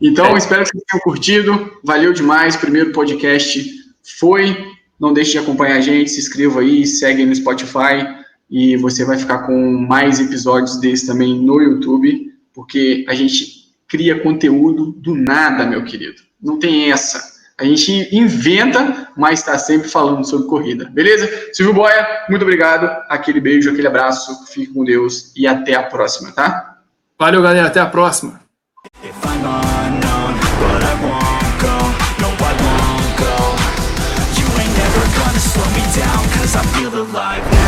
[0.00, 0.38] Então, é.
[0.38, 1.78] espero que vocês tenham curtido.
[1.84, 2.56] Valeu demais.
[2.56, 3.64] Primeiro podcast
[4.18, 4.79] foi.
[5.00, 8.20] Não deixe de acompanhar a gente, se inscreva aí, segue no Spotify
[8.50, 9.56] e você vai ficar com
[9.88, 16.20] mais episódios desse também no YouTube, porque a gente cria conteúdo do nada, meu querido.
[16.42, 17.30] Não tem essa.
[17.58, 20.88] A gente inventa, mas está sempre falando sobre corrida.
[20.90, 21.28] Beleza?
[21.52, 22.86] Silvio Boia, muito obrigado.
[23.08, 24.46] Aquele beijo, aquele abraço.
[24.46, 26.78] Fique com Deus e até a próxima, tá?
[27.18, 27.66] Valeu, galera.
[27.66, 28.40] Até a próxima.
[35.96, 37.59] down, cause I feel alive.